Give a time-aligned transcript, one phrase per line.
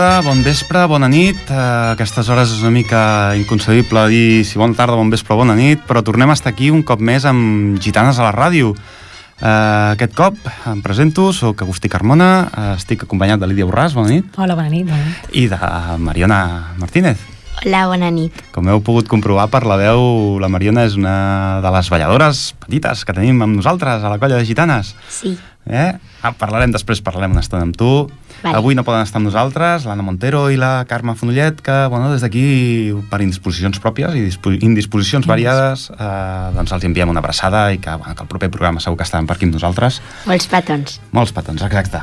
[0.00, 1.36] Tarda, bon vespre, bona nit.
[1.52, 3.00] Uh, aquestes hores és una mica
[3.36, 6.80] inconcebible dir si bona tarda, bon vespre, bona nit, però tornem a estar aquí un
[6.88, 8.70] cop més amb Gitanes a la ràdio.
[8.72, 10.38] Uh, aquest cop
[10.70, 14.72] em presento, sóc Agustí Carmona, uh, estic acompanyat de Lídia Borràs, bona nit, Hola, bona
[14.72, 14.88] nit.
[14.88, 15.28] Bona nit.
[15.36, 15.60] i de
[16.00, 16.40] Mariona
[16.80, 17.20] Martínez.
[17.60, 18.40] Hola, bona nit.
[18.56, 23.04] Com heu pogut comprovar per la veu, la Mariona és una de les balladores petites
[23.04, 24.96] que tenim amb nosaltres a la colla de gitanes.
[25.12, 25.36] Sí.
[25.68, 25.92] Eh?
[26.24, 28.08] Ah, parlarem després, parlarem una estona amb tu.
[28.42, 28.56] Vale.
[28.56, 32.22] Avui no poden estar amb nosaltres l'Anna Montero i la Carme Fonollet, que bueno, des
[32.24, 37.78] d'aquí, per indisposicions pròpies i dispo- indisposicions variades, eh, doncs els enviem una abraçada i
[37.78, 40.00] que, bueno, que el proper programa segur que estaran per aquí amb nosaltres.
[40.26, 41.00] Molts petons.
[41.12, 42.00] Molts petons, exacte.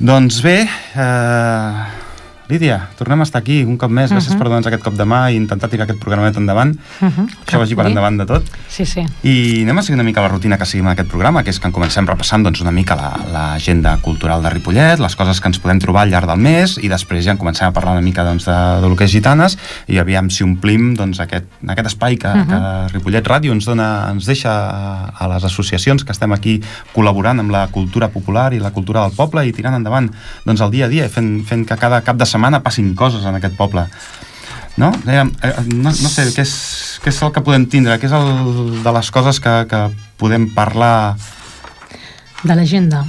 [0.00, 0.56] Doncs bé,
[0.96, 1.84] eh,
[2.46, 4.10] Lídia, tornem a estar aquí un cop més.
[4.12, 4.38] Gràcies Mhm.
[4.38, 6.76] per donar aquest cop de mà i intentar tirar aquest programet endavant.
[7.00, 7.26] Uh -huh.
[7.46, 8.44] Que vagi per endavant de tot.
[8.68, 9.00] Sí, sí.
[9.22, 11.58] I anem a seguir una mica la rutina que seguim en aquest programa, que és
[11.58, 15.48] que en comencem repassant doncs, una mica la- l'agenda cultural de Ripollet, les coses que
[15.48, 18.02] ens podem trobar al llarg del mes, i després ja en comencem a parlar una
[18.02, 19.56] mica doncs, de, de lo que és gitanes,
[19.88, 22.88] i aviam si omplim doncs, aquest, aquest espai que, uh -huh.
[22.88, 26.60] que Ripollet Ràdio ens, dona, ens deixa a, a les associacions que estem aquí
[26.94, 30.10] col·laborant amb la cultura popular i la cultura del poble i tirant endavant
[30.44, 33.24] doncs, el dia a dia, i fent, fent que cada cap de setmana passin coses
[33.24, 33.86] en aquest poble
[34.76, 34.90] no?
[35.06, 36.54] Eh, eh, no, no sé, què és,
[37.02, 37.98] què és el que podem tindre?
[38.02, 39.84] Què és el de les coses que, que
[40.20, 41.16] podem parlar
[42.44, 43.04] De l'agenda.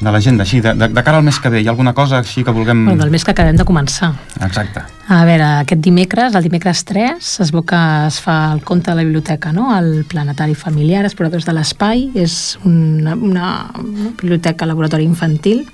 [0.00, 1.60] De l'agenda, així, de, de, de cara al mes que ve?
[1.60, 2.86] Hi ha alguna cosa així que vulguem...
[2.86, 4.14] Bueno, del mes que acabem de començar.
[4.40, 4.82] Exacte.
[5.10, 8.96] A veure, aquest dimecres, el dimecres 3, es veu que es fa el conte de
[8.96, 9.68] la biblioteca, no?
[9.76, 13.50] El Planetari Familiar, Exploradors de l'Espai, és una, una,
[14.20, 15.64] biblioteca laboratori infantil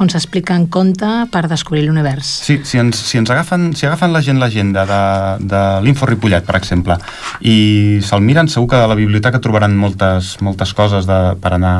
[0.00, 2.26] on s'explica en conte per descobrir l'univers.
[2.46, 5.02] Sí, si ens, si ens agafen, si agafen la gent l'agenda de,
[5.44, 6.96] de l'Info Ripollet, per exemple,
[7.44, 11.76] i se'l miren, segur que a la biblioteca trobaran moltes, moltes coses de, per anar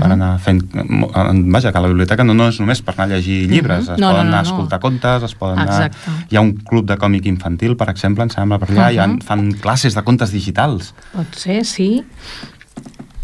[0.00, 0.60] per anar fent...
[1.52, 4.08] Vaja, que la biblioteca no, no és només per anar a llegir llibres, es No,
[4.08, 4.48] no, poden no, anar a no.
[4.48, 5.86] escoltar contes, es poden anar...
[5.90, 6.10] Exacte.
[6.30, 9.06] Hi ha un club de còmic infantil, per exemple, em sembla, per allà, hi ha,
[9.06, 9.20] Mhm.
[9.26, 10.94] fan classes de contes digitals.
[11.12, 12.04] Pot ser, sí.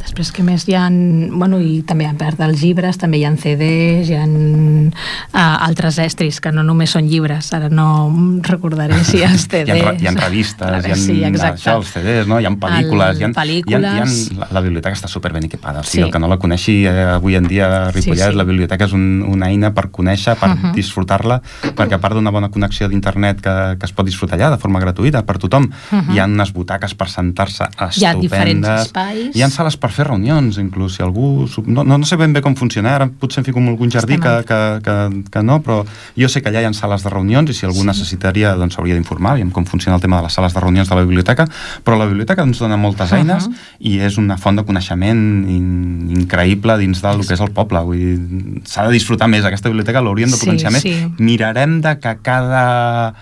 [0.08, 0.64] Després, què més?
[0.70, 0.86] Hi ha...
[0.88, 5.98] Bueno, i també a part dels llibres, també hi ha CDs, hi ha uh, altres
[6.00, 7.50] estris, que no només són llibres.
[7.52, 8.08] Ara no
[8.46, 9.68] recordaré si hi ha CDs.
[9.68, 11.60] Hi ha, hi ha revistes, hi ha sí, exacte.
[11.60, 12.38] això, els CDs, no?
[12.40, 13.84] hi ha pel·lícules, El- hi ha, pel·lícules.
[13.84, 16.04] Hi ha, hi ha, la, la biblioteca està super ben equipada, o sigui, Sí.
[16.06, 18.38] el que no la coneixi eh, avui en dia a Ripollet, Sí, sí.
[18.40, 20.72] la biblioteca és un, una eina per conèixer, per uh -huh.
[20.74, 21.40] disfrutar-la,
[21.76, 24.80] perquè a part d'una bona connexió d'internet que, que es pot disfrutar allà de forma
[24.80, 26.14] gratuïta per tothom, uh -huh.
[26.14, 27.96] hi ha unes butaques per sentar-se estupendes.
[27.98, 29.36] Hi ha diferents espais.
[29.36, 31.46] Hi ha sales per fer reunions, inclús, si algú...
[31.66, 34.18] No, no, no sé ben bé com funciona, ara potser em fico en algun jardí
[34.22, 34.96] que, que, que,
[35.34, 35.80] que no, però
[36.18, 37.88] jo sé que allà hi ha sales de reunions i si algú sí.
[37.90, 40.98] necessitaria, doncs s'hauria d'informar aviam com funciona el tema de les sales de reunions de
[40.98, 41.48] la biblioteca,
[41.84, 43.52] però la biblioteca ens dona moltes eines uh.
[43.52, 43.88] -huh.
[43.90, 47.80] i és una font de coneixement in, increïble dins del que és el poble.
[47.80, 50.82] Vull dir, s'ha de disfrutar més aquesta biblioteca, l'hauríem de Sí, potenciar més.
[50.82, 50.94] sí.
[51.18, 53.14] Mirarem de que cada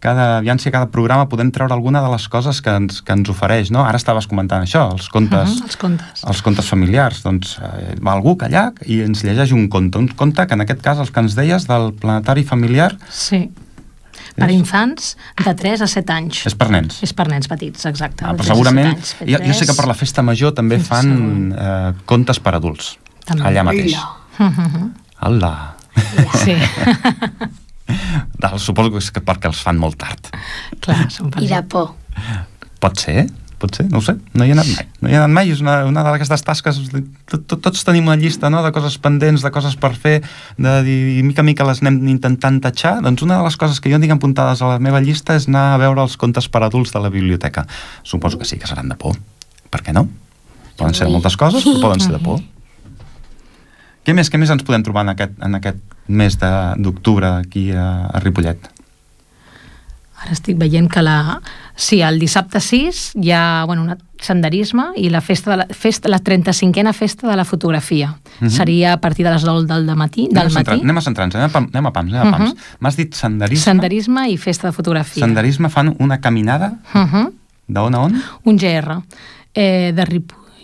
[0.00, 3.12] cada, aviam si a cada programa podem treure alguna de les coses que ens, que
[3.12, 3.84] ens ofereix, no?
[3.84, 6.24] Ara estaves comentant això, els contes, Mhm, els contes.
[6.26, 10.46] els contes familiars, doncs eh, va algú allà i ens llegeix un conte, un conte
[10.46, 13.50] que en aquest cas els que ens deies del planetari familiar Sí.
[14.36, 16.46] Per És- infants de 3 a 7 anys.
[16.46, 17.02] és per nens.
[17.02, 18.24] És per nens petits, exacte.
[18.24, 20.52] Ah, però 3 a segurament, 7 anys, jo, jo sé que per la festa major
[20.54, 22.96] també fan eh, contes per adults,
[23.26, 23.42] També.
[23.42, 23.96] allà mateix.
[24.38, 25.74] Mhm, Hola.
[26.44, 26.54] Sí,
[28.62, 30.32] suposo que és que perquè els fan molt tard.
[30.80, 31.94] clar, són per I de por.
[32.80, 33.26] Pot ser,
[33.60, 34.86] pot ser, no ho sé, no hi he anat mai.
[35.02, 36.78] No hi he anat mai, és una, una d'aquestes tasques,
[37.28, 38.62] tot, tot, tots tenim una llista no?
[38.64, 40.16] de coses pendents, de coses per fer,
[40.56, 43.82] de dir, i mica a mica les anem intentant tatxar, doncs una de les coses
[43.82, 46.64] que jo tinc apuntades a la meva llista és anar a veure els contes per
[46.64, 47.66] adults de la biblioteca.
[48.02, 49.18] Suposo que sí, que seran de por.
[49.70, 50.08] Per què no?
[50.80, 52.40] Poden ser de moltes coses, però poden ser de por.
[54.04, 57.70] Què més, què més ens podem trobar en aquest, en aquest mes de- d'octubre aquí
[57.72, 58.70] a, a Ripollet?
[60.20, 61.40] Ara estic veient que la...
[61.80, 66.10] Sí, el dissabte 6 hi ha bueno, un senderisme i la festa de la, festa,
[66.12, 68.10] la 35a festa de la fotografia.
[68.40, 68.50] Mhm.
[68.52, 70.26] Seria a partir de les 9 del matí.
[70.28, 70.80] Anem Del matí.
[70.82, 72.50] anem a centrar-nos, anem, a anem a pams, anem a pams.
[72.52, 72.58] Mhm.
[72.80, 73.64] M'has dit senderisme?
[73.64, 75.24] Senderisme i festa de fotografia.
[75.24, 77.32] Senderisme fan una caminada Uh -huh.
[77.66, 78.22] d'on a on?
[78.44, 79.00] Un GR.
[79.54, 80.04] Eh, de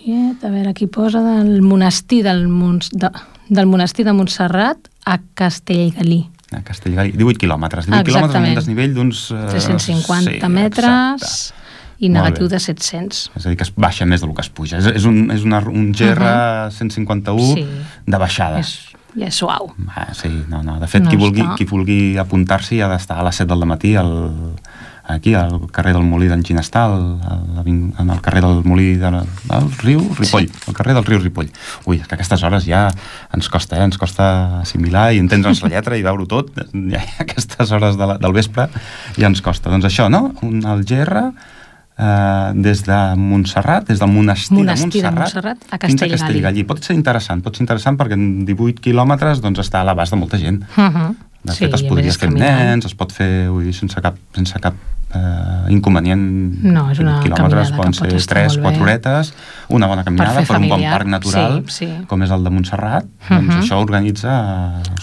[0.06, 3.10] Ripollet, a veure, aquí posa del monestir del, Mons, de,
[3.48, 6.28] del monestir de Montserrat a Castellgalí.
[6.54, 7.12] A Castellgalí.
[7.16, 7.86] 18 quilòmetres.
[7.86, 8.56] 18 quilòmetres amb un Exactament.
[8.60, 9.30] desnivell d'uns...
[9.34, 11.62] eh, 350 sí, metres exacte.
[11.98, 13.30] i negatiu de 700.
[13.34, 14.78] És a dir, que es baixa més del que es puja.
[14.78, 17.66] És, és, un, és una, un GR 151 Sí.
[18.06, 18.60] de baixada.
[18.62, 18.76] És,
[19.16, 19.72] ja és suau.
[19.88, 20.78] Ah, sí, no, no.
[20.78, 21.56] De fet, No qui, vulgui, està.
[21.58, 24.12] qui vulgui apuntar-s'hi ha d'estar a les 7 del matí al,
[25.08, 26.96] aquí al carrer del Molí d'en Ginestal,
[27.62, 31.50] en el carrer del Molí de, del riu Ripoll, el carrer del riu Ripoll.
[31.86, 32.86] Ui, és que a aquestes hores ja
[33.34, 33.86] ens costa, eh?
[33.86, 36.50] ens costa assimilar i entendre'ns la lletra i veure-ho tot,
[36.92, 38.68] ja a aquestes hores de la, del vespre
[39.16, 39.70] ja ens costa.
[39.72, 40.32] Doncs això, no?
[40.46, 41.28] Un, el GR
[41.98, 46.16] eh, des de Montserrat, des del monestir, Monestir de de Montserrat a fins a Castellgalí.
[46.16, 46.66] Castellgalí.
[46.68, 50.20] Pot ser interessant, pot ser interessant perquè en 18 quilòmetres doncs, està a l'abast de
[50.20, 50.62] molta gent.
[50.76, 51.14] Uh -huh.
[51.46, 54.60] De fet, es podria fer amb nens, es pot fer vull dir, sense cap, sense
[54.62, 54.76] cap
[55.14, 56.24] eh, inconvenient.
[56.64, 58.86] No, és una 20 quilòmetres caminada poden que pot ser estar 3, molt 4 bé.
[58.86, 59.32] horetes,
[59.78, 61.90] una bona caminada fer per, un bon parc natural, sí, sí.
[62.10, 63.06] com és el de Montserrat.
[63.28, 63.36] Mhm.
[63.36, 64.40] Doncs això organitza...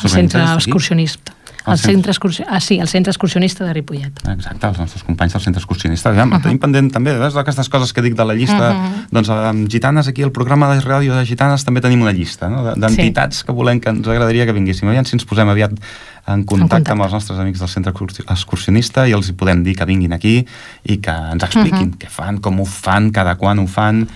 [0.04, 1.38] Centre excursionista.
[1.66, 2.44] El El centre- centre excursi...
[2.48, 4.20] Ah, sí, el centre excursionista de Ripollet.
[4.28, 6.10] Exacte, els nostres companys del centre excursionista.
[6.10, 6.36] Aviam, uh.
[6.36, 6.42] -huh.
[6.44, 8.76] tenim pendent també, veus, aquestes coses que dic de la llista, uh.
[8.76, 9.08] -huh.
[9.12, 12.64] doncs amb Gitanes, aquí al programa de ràdio de Gitanes també tenim una llista no?
[12.64, 13.44] De- d'entitats sí.
[13.46, 14.88] que volem que ens agradaria que vinguéssim.
[14.90, 16.92] Aviam si ens posem aviat en contacte, contacte.
[16.92, 20.14] amb els nostres amics del centre excursi- excursionista i els hi podem dir que vinguin
[20.14, 20.46] aquí
[20.84, 21.94] i que ens expliquin uh.
[21.94, 21.98] -huh.
[21.98, 24.08] què fan, com ho fan, cada quan ho fan,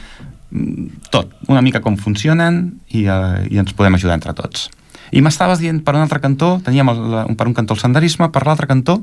[0.51, 4.69] mm, tot, una mica com funcionen i, eh, i ens podem ajudar entre tots.
[5.11, 8.29] I m'estaves dient per un altre cantó, teníem el, la- per un cantó el senderisme,
[8.29, 9.01] per l'altre cantó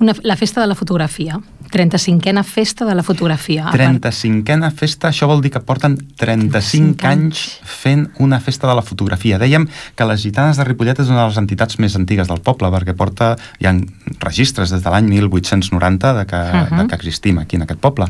[0.00, 1.38] Una, la festa de la fotografia.
[1.70, 3.66] 35a festa de la fotografia.
[3.68, 8.66] A part- 35a festa, això vol dir que porten 35 35 anys fent una festa
[8.68, 9.38] de la fotografia.
[9.38, 12.68] Dèiem que les Gitanes de Ripollet és una de les entitats més antigues del poble,
[12.72, 13.74] perquè porta, hi ha
[14.20, 16.68] registres des de l'any 1890 de que, uh Mhm.
[16.72, 16.82] -huh.
[16.82, 18.06] de que existim aquí en aquest poble.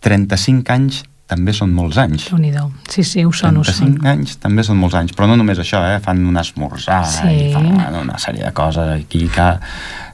[0.00, 2.28] 35 anys també són molts anys.
[2.30, 2.68] Déu-n'hi-do.
[2.88, 3.96] Sí, sí, ho són, ho són.
[3.96, 5.98] 35 anys també són molts anys, però no només això, eh?
[6.04, 7.28] fan un esmorzar Sí.
[7.48, 7.66] i fan
[8.02, 9.48] una sèrie de coses aquí que,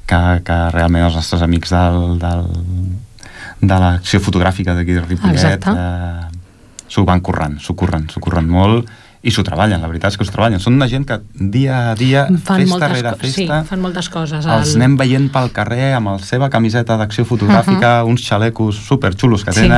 [0.09, 2.49] que, que realment els nostres amics del, del,
[3.61, 6.27] de l'acció fotogràfica d'aquí de Ripollet eh,
[6.89, 8.89] s'ho van currant, s'ho curren, s'ho curren molt
[9.23, 10.59] i s'ho treballen, la veritat és que s'ho treballen.
[10.65, 14.09] Són una gent que dia a dia, Fan festa rere co- sí, festa, fan moltes
[14.11, 14.49] coses.
[14.49, 19.45] els El- anem veient pel carrer amb la seva camiseta d'acció fotogràfica, uns xalecos superxulos
[19.45, 19.69] que Sí.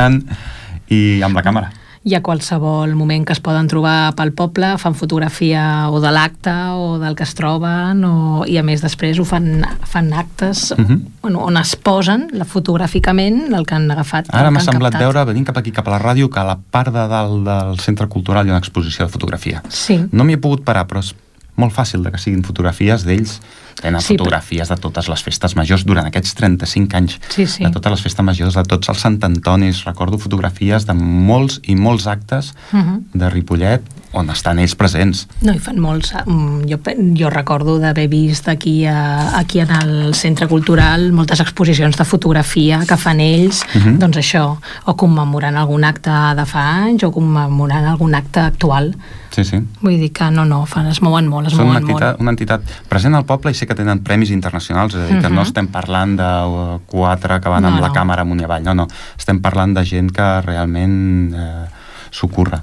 [0.91, 1.71] I amb la càmera.
[2.05, 6.53] i a qualsevol moment que es poden trobar pel poble fan fotografia o de l'acte
[6.77, 10.99] o del que es troben o, i a més després ho fan, fan actes Mhm.
[11.23, 15.01] bueno, on es posen la, fotogràficament el que han agafat Ara m'ha semblat captat.
[15.01, 17.79] veure, venint cap aquí, cap a la ràdio, que a la part de dalt del
[17.81, 19.63] centre cultural hi ha una exposició de fotografia.
[19.71, 20.05] Sí.
[20.13, 21.15] No m'hi he pogut parar, però és
[21.57, 23.41] molt fàcil de que siguin fotografies d'ells.
[23.85, 27.19] Tenen Sí, però- fotografies de totes les festes majors durant aquests 35 anys.
[27.29, 27.65] Sí, sí.
[27.67, 29.83] De totes les festes majors, de tots els Sant Antonis.
[29.85, 33.03] Recordo fotografies de molts i molts actes Mhm.
[33.13, 33.83] de Ripollet
[34.15, 35.27] on estan ells presents.
[35.43, 36.13] No, hi fan molts.
[36.27, 36.79] Mm, Jo,
[37.19, 42.81] jo recordo d'haver vist aquí, a, aquí en el Centre Cultural moltes exposicions de fotografia
[42.89, 43.99] que fan ells, Mhm.
[43.99, 48.95] doncs això, o commemorant algun acte de fa anys o commemorant algun acte actual.
[49.31, 49.59] Sí, sí.
[49.81, 52.21] Vull dir que no, no, fan, es mouen molt, es Són una mouen entitat, molt.
[52.21, 55.29] una entitat present al poble i sé que tenen premis internacionals, és a dir, que
[55.29, 55.35] Mhm.
[55.35, 57.95] no estem parlant de uh, quatre que van No, amb la no.
[57.95, 58.87] càmera amunt i avall, no, no,
[59.19, 61.67] estem parlant de gent que realment eh,
[62.15, 62.61] s'ho curra.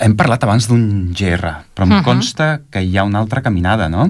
[0.00, 2.04] Hem parlat abans d'un GR, però em Mhm.
[2.06, 4.08] consta que hi ha una altra caminada, no?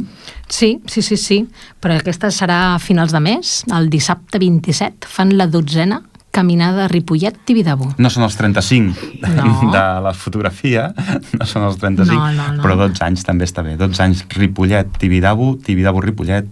[0.49, 1.49] Sí, sí, sí, sí,
[1.81, 7.95] però aquesta serà a finals de mes, el dissabte 27, fan la dotzena caminada Ripollet-Tibidabo.
[7.97, 9.71] No són els 35 de, No.
[9.71, 10.93] de la fotografia,
[11.39, 12.63] no són els 35, No, no, no.
[12.63, 13.77] però 12 anys també està bé.
[13.77, 16.45] 12 anys Ripollet, Tibidabo, Tibidabo, Ripollet,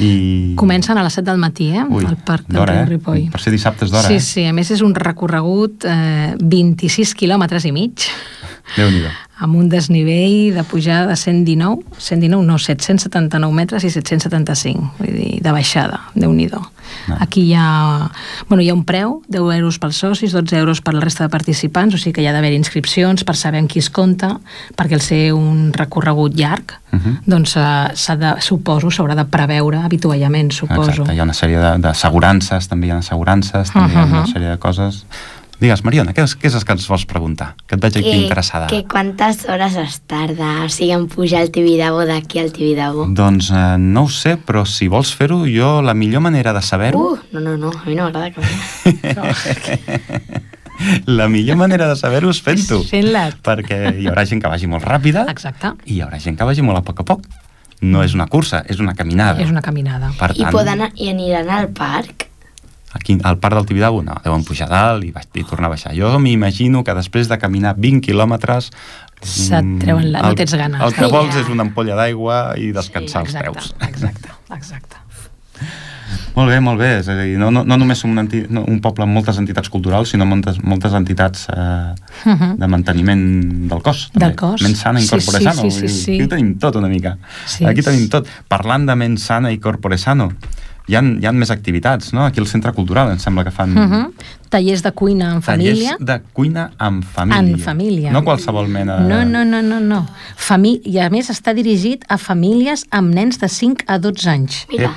[0.00, 0.54] i...
[0.58, 1.84] Comencen a les 7 del matí, eh?
[1.88, 2.86] Ui, al Parc del Riu eh?
[2.92, 3.24] Ripoll.
[3.32, 4.24] Per ser dissabte és d'hora, sí, eh?
[4.24, 8.08] sí, a més és un recorregut eh, 26 quilòmetres i mig
[9.38, 15.38] Amb un desnivell de pujada de 119, 119 no, 779 metres i 775, vull dir,
[15.42, 16.48] de baixada, déu nhi
[17.08, 17.18] Ah.
[17.20, 18.10] Aquí hi ha,
[18.48, 21.28] bueno, hi ha un preu, 10 euros pels socis, 12 euros per la resta de
[21.28, 24.38] participants, o sigui que hi ha d'haver inscripcions per saber amb qui es compta,
[24.76, 27.18] perquè al ser un recorregut llarg, Mhm.
[27.26, 30.90] doncs eh, s'ha de, suposo, s'haurà de preveure habituallament, suposo.
[30.90, 34.22] Exacte, hi ha una sèrie de- d'assegurances, també hi ha assegurances, també hi ha una
[34.22, 34.32] Mhm.
[34.32, 35.04] sèrie de coses...
[35.58, 37.48] Digues, Mariona, què és, què és el que ens vols preguntar?
[37.66, 38.68] Que et veig aquí interessada.
[38.70, 43.08] que quantes hores es tarda, o sigui, en pujar el Tibidabo d'aquí al Tibidabo?
[43.10, 47.00] Doncs eh, no ho sé, però si vols fer-ho, jo la millor manera de saber-ho...
[47.02, 49.34] Uh, no, no, no, a mi no m'agrada caminar.
[51.06, 52.78] La millor manera de saber-ho és fent-ho.
[52.92, 53.24] Fent-la.
[53.42, 55.74] Perquè hi haurà gent que vagi molt ràpida Exacte.
[55.90, 57.26] i hi haurà gent que vagi molt a poc a poc.
[57.82, 59.42] No és una cursa, és una caminada.
[59.42, 60.12] És una caminada.
[60.18, 62.27] Per I, tant, poden, I aniran al parc?
[62.94, 65.92] Aquí al parc del Tibidabo no, deuen pujar dalt i, baix, i tornar a baixar.
[65.96, 68.70] Jo m'imagino que després de caminar 20 quilòmetres
[69.20, 70.80] Se't mm, treuen la- no el- tens ganes.
[70.80, 71.40] El que Ai, vols ja.
[71.42, 73.74] és una ampolla d'aigua i descansar els exacte, peus.
[73.88, 74.96] Exacte, exacte.
[76.38, 76.90] Molt bé, molt bé.
[77.00, 79.40] És a dir, no, no, no només som un, enti, no, un poble amb moltes
[79.40, 82.52] entitats culturals, sinó moltes, moltes entitats eh, Mhm.
[82.60, 83.24] de manteniment
[83.72, 84.04] del cos.
[84.14, 84.62] Del cos.
[84.62, 85.62] Ment sana i Sí, corpore sí, sano.
[85.62, 86.14] sí, sí, sí.
[86.14, 87.18] Aquí ho tenim tot una mica.
[87.44, 87.64] Sí.
[87.66, 88.28] Aquí tenim tot.
[88.46, 90.30] Parlant de ment sana i corpore sano,
[90.88, 92.24] hi ha, hi ha més activitats, no?
[92.24, 93.76] Aquí al Centre Cultural em sembla que fan...
[93.76, 94.12] Uh -huh.
[94.48, 95.96] Tallers de cuina en família.
[95.98, 97.38] Tallers de cuina en família.
[97.54, 98.10] En família.
[98.12, 98.98] No qualsevol mena.
[99.00, 100.06] No, no, no, no, no.
[100.36, 104.66] Famí I a més està dirigit a famílies amb nens de 5 a 12 anys.
[104.70, 104.94] Mira,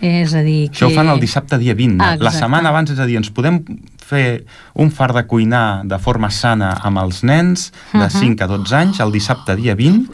[0.00, 0.76] És a dir, que...
[0.76, 2.00] Això ho fan el dissabte dia 20.
[2.00, 3.62] Ah, la setmana abans, és a dir, ens podem
[3.98, 4.44] fer
[4.74, 8.10] un far de cuinar de forma sana amb els nens de Mhm.
[8.10, 10.08] 5 a 12 anys el dissabte dia 20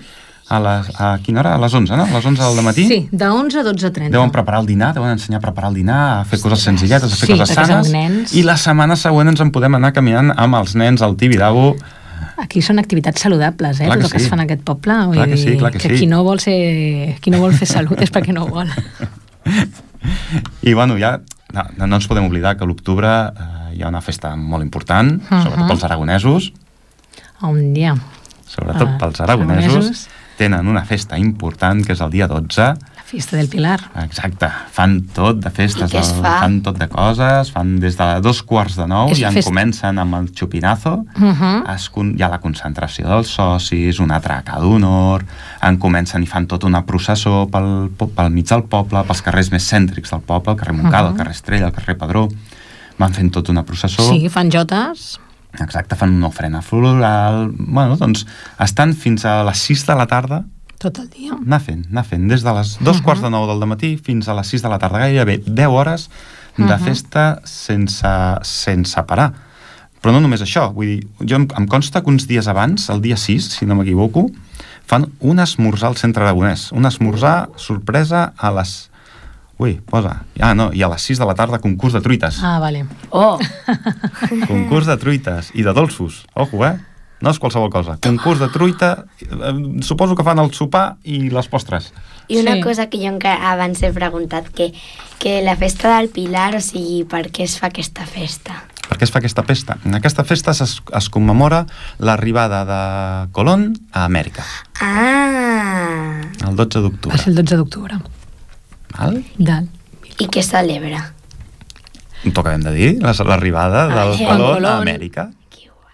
[0.48, 1.54] a, les, a quina hora?
[1.56, 2.04] A les 11, no?
[2.04, 2.86] A les 11 del matí?
[2.86, 4.10] Sí, de 11 a 12.30.
[4.10, 7.16] Deuen preparar el dinar, deuen ensenyar a preparar el dinar, a fer coses senzilletes, a
[7.16, 7.90] fer Sí, coses sanes.
[7.92, 8.34] nens.
[8.34, 11.74] I la setmana següent ens en podem anar caminant amb els nens al Tibidabo.
[12.38, 13.86] Aquí són activitats saludables, eh?
[13.86, 14.24] Clar que tot el que sí.
[14.26, 14.94] es fa en aquest poble.
[15.06, 15.88] Vull Clar que sí, clar que sí.
[15.96, 17.16] qui no vol ser...
[17.20, 18.68] Qui no vol fer salut és perquè no vol.
[20.62, 21.20] I bueno, ja
[21.52, 25.16] no, no ens podem oblidar que a l'octubre eh, hi ha una festa molt important,
[25.22, 25.42] Mhm.
[25.42, 26.52] sobretot pels aragonesos,
[27.42, 27.94] Un dia.
[28.46, 30.08] sobretot Ah, pels aragonesos, aragonesos.
[30.36, 33.78] Tenen una festa important que és el dia 12, La fiesta del Pilar.
[34.02, 36.40] Exacte, fan tot de festes, el- fa?
[36.40, 39.46] fan tot de coses, fan des de dos quarts de nou, És ja en fest-
[39.48, 41.74] comencen amb el xupinazo, Uh -huh.
[41.74, 45.24] es, hi ha la concentració dels socis, una traca d'honor,
[45.62, 49.72] en comencen i fan tota una processó pel, pel mig del poble, pels carrers més
[49.72, 51.10] cèntrics del poble, el carrer Montcada, Mhm.
[51.12, 52.28] el carrer Estrella, el carrer Padró,
[52.98, 54.02] van fent tota una processó.
[54.10, 55.20] Sí, fan jotes.
[55.60, 57.50] Exacte, fan una ofrena floral...
[57.56, 58.26] Bueno, doncs
[58.60, 60.44] estan fins a les 6 de la tarda
[60.78, 61.32] Tot el dia.
[61.32, 63.04] anar fent, anar fent, des de les dos Mhm.
[63.04, 66.10] quarts de nou del matí fins a les 6 de la tarda, gairebé 10 hores
[66.56, 66.80] de Mhm.
[66.84, 68.06] festa sense,
[68.42, 69.32] sense parar.
[70.02, 73.00] Però no només això, vull dir, jo em, em consta que uns dies abans, el
[73.00, 74.30] dia 6, si no m'equivoco,
[74.86, 78.90] fan un esmorzar al centre aragonès, un esmorzar sorpresa a les...
[79.58, 80.24] Ui, posa.
[80.38, 82.40] Ah, no, i a les 6 de la tarda concurs de truites.
[82.44, 82.84] Ah, vale.
[83.10, 83.38] oh,
[84.50, 86.26] Concurs de truites i de dolços.
[86.34, 86.74] Ojo, eh?
[87.24, 87.94] No és qualsevol cosa.
[88.04, 91.92] Concurs de truita, eh, suposo que fan el sopar i les postres.
[92.28, 92.60] i una Sí.
[92.60, 94.72] cosa que jo encara abans he preguntat, que,
[95.18, 98.64] que la festa del Pilar, o sigui, per què es fa aquesta festa?
[98.88, 99.78] Per què es fa aquesta festa?
[99.86, 101.64] En aquesta festa es, es commemora
[101.98, 104.44] l'arribada de Colón a Amèrica,
[104.82, 107.18] Ah, el 12 Va d'octubre.
[107.18, 107.94] ser el 12 d'octubre.
[108.98, 109.22] Val?
[109.38, 109.68] Del...
[110.18, 111.12] i què celebra?
[112.26, 114.80] T'ho acabem de dir, la- l'arribada del Ah, Colón a Colón.
[114.82, 115.30] Amèrica.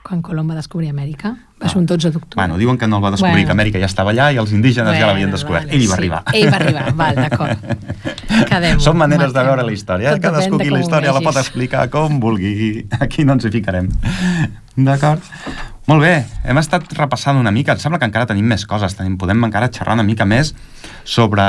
[0.03, 1.31] Quan Colom va descobrir Amèrica.
[1.63, 2.35] Va ser un 12 d'octubre.
[2.37, 3.47] Bueno, diuen que no el va descobrir, Bueno.
[3.47, 5.67] que Amèrica ja estava allà i els indígenes ja l'havien Bueno, descobert.
[5.67, 5.99] vale, Ell hi va sí.
[6.01, 6.23] arribar.
[6.35, 8.81] Ell va arribar, val, d'acord.
[8.83, 9.47] Són maneres de matem-ho.
[9.47, 10.11] veure la història.
[10.11, 10.15] Eh?
[10.17, 12.87] Tot Cadascú de qui la història la pot explicar com vulgui.
[13.01, 13.89] Aquí no ens hi ficarem.
[14.77, 15.23] D'acord?
[15.93, 17.75] Molt bé, hem estat repassant una mica.
[17.77, 18.95] Em sembla que encara tenim més coses.
[18.97, 20.55] Tenim, podem encara xerrar una mica més
[21.05, 21.45] sobre...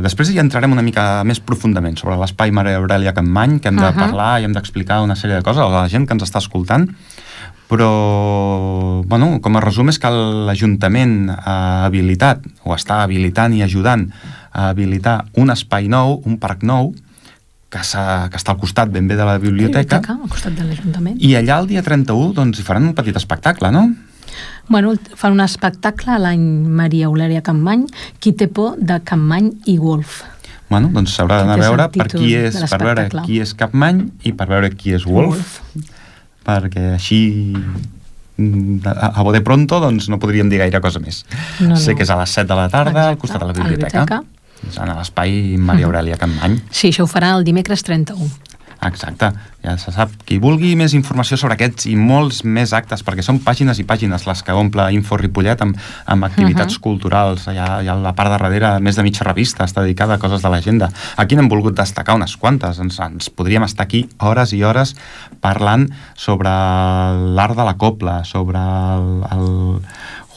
[0.00, 3.84] Després hi entrarem una mica més profundament sobre l'espai Maria Aurelia Campmany, que hem de
[3.84, 3.98] Ahà.
[3.98, 6.88] parlar i hem d'explicar una sèrie de coses a la gent que ens està escoltant
[7.68, 10.10] però, bueno, com a resum és que
[10.48, 14.06] l'Ajuntament ha habilitat, o està habilitant i ajudant
[14.52, 16.92] a habilitar un espai nou, un parc nou,
[17.74, 21.18] que, que està al costat ben bé de la biblioteca, Al costat de l'Ajuntament.
[21.18, 23.88] i allà el dia 31 doncs, hi faran un petit espectacle, no?
[24.68, 26.44] Bueno, fan un espectacle a l'any
[26.80, 27.84] Maria Eulària Campmany,
[28.20, 30.22] qui té por de Campmany i Wolf.
[30.70, 34.06] Bueno, doncs s'haurà d'anar a veure per qui de és, per veure qui és Capmany
[34.24, 35.58] i per veure qui és Wolf,
[36.46, 37.20] perquè així
[38.38, 41.22] mm, a, a bote pronto doncs no podríem dir gaire cosa més.
[41.60, 41.98] No, sé no.
[41.98, 43.60] que és a les 7 de la tarda al Exacte, costat de la a la
[43.60, 44.33] biblioteca, biblioteca.
[44.80, 46.60] En l'espai Maria Aurelia Campmany.
[46.70, 48.30] Sí, això ho farà el dimecres 31.
[48.84, 49.30] Exacte,
[49.64, 50.10] ja se sap.
[50.28, 54.26] Qui vulgui més informació sobre aquests i molts més actes, perquè són pàgines i pàgines
[54.28, 56.82] les que omple Info Ripollet amb, amb activitats Mhm.
[56.84, 57.46] culturals.
[57.48, 60.18] Hi ha, hi ha la part de darrere més de mitja revista, està dedicada a
[60.18, 60.90] coses de l'agenda.
[61.16, 62.78] Aquí n'hem volgut destacar unes quantes.
[62.78, 64.96] Ens, ens podríem estar aquí hores i hores
[65.40, 69.80] parlant sobre l'art de la copla, sobre el, el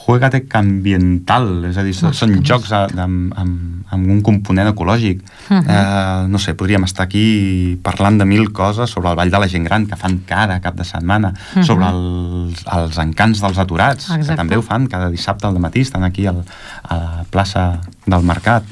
[0.07, 5.19] Juegate ambiental, és a dir, són, són jocs a, amb, amb, amb un component ecològic.
[5.49, 5.65] Mhm.
[5.67, 9.47] eh, no sé, podríem estar aquí parlant de mil coses sobre el Vall de la
[9.51, 11.63] Gent Gran, que fan cada cap de setmana, Mhm.
[11.63, 14.27] sobre els, els encants dels aturats, Exacte.
[14.29, 16.43] que també ho fan cada dissabte al matí, estan aquí al,
[16.87, 18.63] a la plaça del Mercat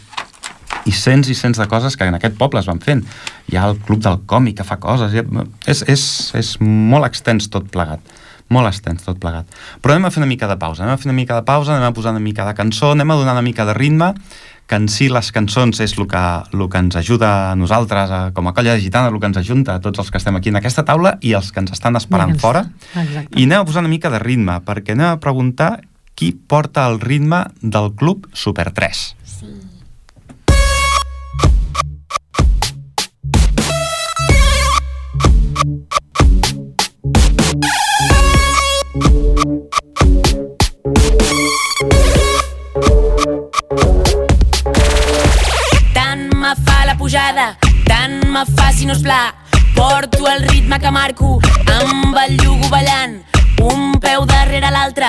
[0.86, 3.04] i cents i cents de coses que en aquest poble es van fent.
[3.52, 5.12] Hi ha el Club del Còmic que fa coses.
[5.14, 8.00] ha- És, és, és molt extens tot plegat.
[8.54, 9.48] Molt extens tot plegat.
[9.82, 10.84] Però anem a fer una mica de pausa.
[10.84, 13.10] Anem a fer una mica de pausa, anem a posar una mica de cançó, anem
[13.12, 14.12] a donar una mica de ritme,
[14.68, 16.22] que en si les cançons és el que,
[16.54, 19.38] el que ens ajuda a nosaltres, a, com a colla de gitana, el que ens
[19.38, 21.96] ajunta a tots els que estem aquí en aquesta taula i els que ens estan
[21.98, 22.64] esperant ens- fora.
[22.96, 23.34] Exacte.
[23.38, 25.82] I anem a posar una mica de ritme, perquè anem a preguntar
[26.16, 29.16] qui porta el ritme del club Super 3.
[48.36, 49.34] Me faci no pla.
[49.76, 51.40] Porto el ritme que marco
[51.72, 53.24] amb el llugo ballant.
[53.62, 55.08] Un peu darrere l'altre,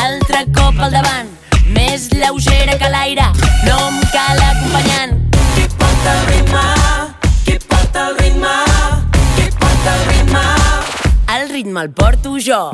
[0.00, 1.28] altre cop al davant.
[1.76, 3.28] Més lleugera que l'aire,
[3.66, 5.12] no em cal acompanyant.
[5.52, 6.64] Qui porta el ritme?
[7.44, 8.56] Qui porta el ritme?
[9.36, 10.46] Qui porta el ritme?
[11.36, 12.64] El ritme el porto jo.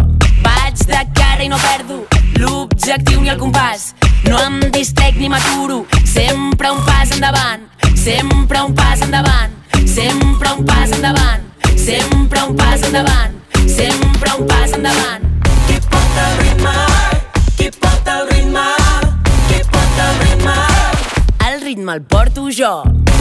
[0.46, 2.04] Vaig de cara i no perdo
[2.38, 3.94] l'objectiu ni el compàs.
[4.30, 9.57] No em distrec ni m'aturo, sempre un pas endavant, sempre un pas endavant,
[9.98, 11.42] sempre un pas endavant,
[11.76, 13.32] sempre un pas endavant,
[13.66, 15.22] sempre un pas endavant.
[15.66, 16.74] Qui porta el ritme?
[17.56, 18.66] Qui porta el ritme?
[19.48, 20.54] Qui porta el ritme?
[21.48, 22.72] El ritme el porto jo.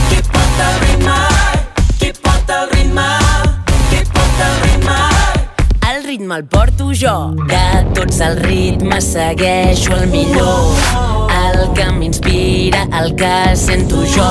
[0.08, 1.18] Qui porta el ritme?
[1.98, 3.08] Qui porta el ritme?
[3.90, 5.00] Qui porta el ritme?
[5.90, 7.16] El ritme el porto jo.
[7.50, 7.64] De
[7.98, 11.27] tots els ritmes segueixo el millor.
[11.58, 14.28] El que m'inspira, el que sento jo.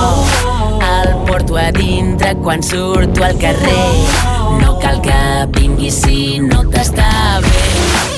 [0.88, 3.88] El porto a dintre quan surto al carrer.
[4.62, 5.20] No cal que
[5.60, 8.17] vinguis si no t'està bé.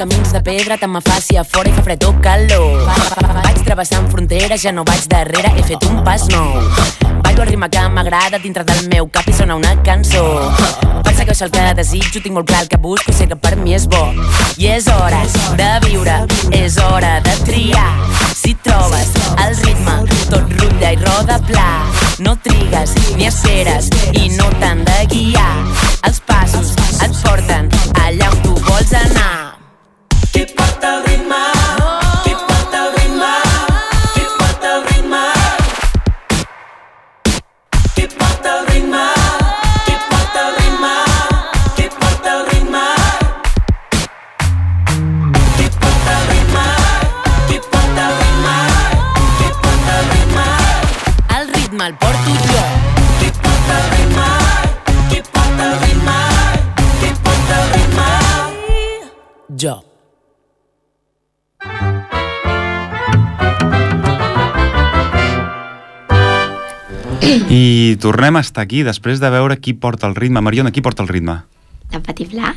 [0.00, 2.86] Camins de pedra, tant me faci a fora i fa fred o calor.
[3.44, 6.54] Vaig travessant fronteres, ja no vaig darrere, he fet un pas nou.
[7.20, 10.22] Ballo el ritme que m'agrada dintre del meu cap i sona una cançó.
[11.04, 13.84] Persegueixo el que desitjo, tinc molt clar el que busco, sé que per mi és
[13.92, 14.00] bo.
[14.56, 15.20] I és hora
[15.60, 16.16] de viure,
[16.62, 17.92] és hora de triar.
[18.32, 19.12] Si trobes
[19.44, 19.98] el ritme,
[20.32, 21.68] tot rutlla i roda pla.
[22.24, 25.54] No trigues ni esperes i no t'han de guiar.
[26.08, 26.72] Els passos
[27.04, 27.68] et porten
[28.00, 29.49] allà on tu vols anar.
[59.60, 59.89] Jump.
[67.50, 70.40] I tornem a estar aquí després de veure qui porta el ritme.
[70.42, 71.38] Mariona, qui porta el ritme?
[71.90, 72.52] De Petit Pla?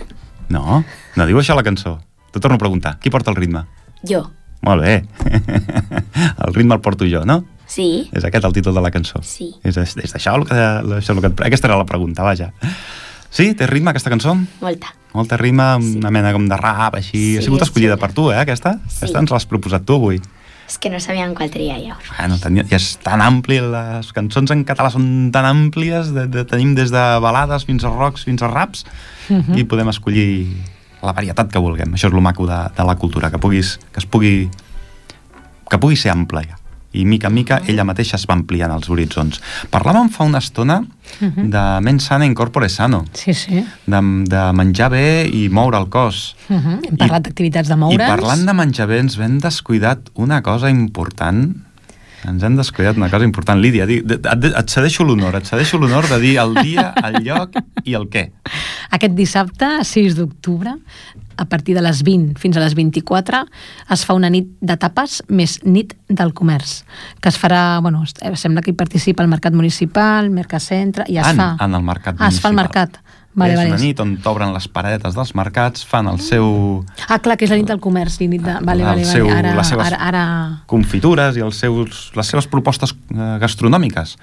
[0.54, 0.84] No,
[1.16, 2.00] no diu això la cançó.
[2.34, 3.66] Te torno a preguntar, qui porta el ritme?
[4.08, 4.24] Jo.
[4.64, 5.04] Molt bé.
[6.48, 7.44] el ritme el porto jo, no?
[7.68, 8.10] Sí.
[8.14, 9.22] És aquest el títol de la cançó?
[9.26, 9.52] Sí.
[9.64, 10.58] És, és, això el que,
[11.00, 11.32] això el que...
[11.34, 12.52] et- Aquesta era la pregunta, vaja.
[13.34, 14.36] Sí, té ritme aquesta cançó?
[14.62, 14.94] Molta.
[15.14, 15.66] Molta ritme,
[16.00, 17.18] una mena com de rap, així.
[17.18, 18.02] Sí, ha sigut escollida xula.
[18.08, 18.76] per tu, eh, aquesta?
[18.88, 19.04] Sí.
[19.04, 20.22] Aquesta ens l'has proposat tu avui.
[20.68, 22.08] És que no sabíem qual triar llavors.
[22.18, 26.46] Bueno, tenia, ja és tan ampli, les cançons en català són tan àmplies, de, de,
[26.50, 28.86] tenim des de balades fins a rocks, fins a raps,
[29.30, 29.58] Mhm.
[29.58, 30.48] i podem escollir
[31.04, 31.94] la varietat que vulguem.
[31.94, 34.50] Això és lo maco de, de la cultura, que, puguis, que es pugui
[35.70, 36.58] que pugui ser ampla ja.
[36.94, 39.42] I mica en mica ella mateixa es va ampliant els horitzons.
[39.72, 40.84] Parlàvem fa una estona
[41.20, 41.50] Mhm.
[41.52, 43.64] de mens sana in corpore sano, Sí, sí.
[43.86, 46.36] de, de menjar bé i moure el cos.
[46.50, 46.80] Uh -huh.
[46.90, 47.96] Hem parlat d'activitats de moure's.
[47.96, 51.56] I parlant de menjar bé ens hem descuidat una cosa important
[52.26, 53.60] ens hem descuidat una cosa important.
[53.60, 57.50] Lídia, et cedeixo l'honor, et cedeixo l'honor de dir el dia, el lloc
[57.84, 58.32] i el què.
[58.92, 60.78] Aquest dissabte, 6 d'octubre,
[61.38, 63.44] a partir de les 20 fins a les 24,
[63.90, 66.84] es fa una nit de tapes més nit del comerç,
[67.22, 71.28] que es farà, bueno, eh, sembla que hi participa el Mercat Municipal, Mercacentre, i es
[71.28, 71.58] en, fa...
[71.60, 72.56] en el mercat Ah, es fa municipal.
[72.56, 73.00] mercat.
[73.36, 73.70] Vale, és vale.
[73.72, 77.50] una nit on t'obren les paradetes dels mercats, fan el seu Ah, clar, que és
[77.50, 78.60] la nit del comerç, i nit de...
[78.62, 79.40] Vale, el vale, seu- vale.
[79.40, 80.24] Ara, les seves- ara, ara...
[80.70, 84.18] confitures i els seus, les seves propostes eh, gastronòmiques.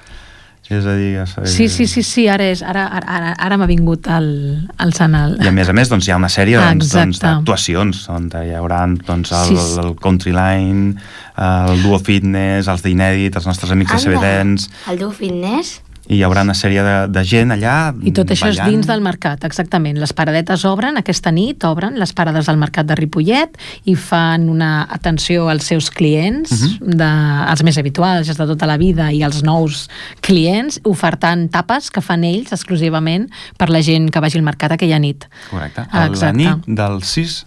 [0.70, 1.16] És a dir...
[1.18, 4.30] És, Sí, sí, sí, sí, ara és, ara, ara, ara, ara m'ha vingut el,
[4.78, 5.34] el sant el...
[5.42, 8.30] I a més a més doncs, hi ha una sèrie Ah, doncs, doncs, d'actuacions on
[8.38, 9.78] hi haurà doncs, el, Sí, sí.
[9.82, 10.94] el Country Line,
[11.42, 14.70] el Duo Fitness, els d'Inèdit, els nostres amics de CBDens...
[14.92, 15.80] El Duo Fitness?
[16.10, 18.72] I hi haurà una sèrie de, de gent allà I tot això és ballant.
[18.74, 19.96] dins del mercat, exactament.
[20.02, 23.54] Les paradetes obren, aquesta nit obren les parades del mercat de Ripollet
[23.86, 26.70] i fan una atenció als seus clients, uh Mhm.
[26.80, 26.96] -huh.
[26.98, 27.10] de,
[27.52, 29.88] els més habituals, els de tota la vida, i els nous
[30.20, 34.98] clients, ofertant tapes que fan ells exclusivament per la gent que vagi al mercat aquella
[34.98, 35.28] nit.
[35.50, 35.86] Correcte.
[35.90, 37.46] A la nit del 6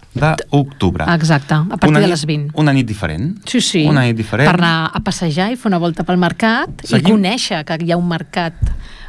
[0.52, 1.06] d'octubre.
[1.13, 2.52] Exacte, a partir Una de nit- les 20.
[2.56, 3.38] Una nit diferent.
[3.45, 3.86] Sí, sí.
[3.86, 4.49] Una nit diferent.
[4.49, 7.91] Per anar a passejar i fer una volta pel mercat Seguim- i conèixer que hi
[7.91, 8.52] ha un mercat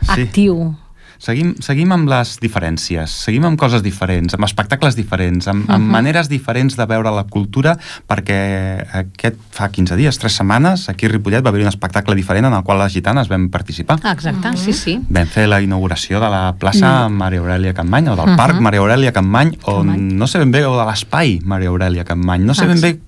[0.03, 0.23] Sí.
[0.23, 0.77] actiu.
[1.17, 5.91] Seguim, seguim amb les diferències, seguim amb coses diferents, amb espectacles diferents, amb, amb Mhm.
[5.95, 11.09] maneres diferents de veure la cultura, perquè aquest fa 15 dies, 3 setmanes, aquí a
[11.09, 14.01] Ripollet va haver un espectacle diferent en el qual les gitanes vam participar.
[14.13, 15.01] Exacte, sí, sí.
[15.09, 17.13] Vam fer la inauguració de la plaça Mm.
[17.15, 18.37] Maria Aurelia Campmany, o del Mhm.
[18.37, 20.13] parc Maria Aurelia Campmany, on Campmany.
[20.15, 22.99] no sé ben bé, o de l'espai Maria Aurelia Campmany, no sé ben bé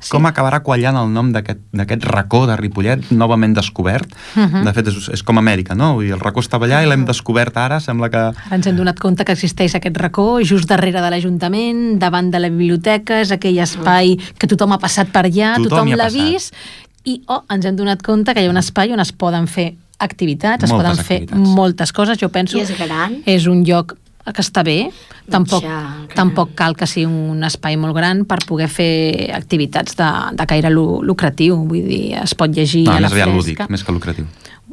[0.00, 0.10] Sí.
[0.10, 4.10] com acabarà quallant el nom d'aquest d'aquest racó de Ripollet, novament descobert.
[4.34, 4.64] Mhm.
[4.64, 5.94] De fet, és, és com Amèrica, no?
[5.94, 8.18] Vull dir, el racó estava allà i l'hem descobert ara, sembla que...
[8.18, 12.38] Ara ens hem donat compte que existeix aquest racó just darrere de l'Ajuntament, davant de
[12.40, 16.54] la biblioteca, és aquell espai que tothom ha passat per allà, Tothom tothom, l'ha vist,
[17.04, 19.74] i oh, ens hem donat compte que hi ha un espai on es poden fer
[19.98, 21.54] activitats, es Moltes poden fer activitats.
[21.56, 22.18] moltes coses.
[22.20, 23.18] Jo penso I és gran?
[23.26, 23.96] és un lloc
[24.34, 24.90] que està bé,
[25.30, 26.08] tampoc, Ja, gran.
[26.14, 30.70] tampoc cal que sigui un espai molt gran per poder fer activitats de, de caire
[30.70, 33.36] lu- lucratiu, vull dir, es pot llegir No, a la més aviat fresca.
[33.38, 34.26] lúdic, més que lucratiu.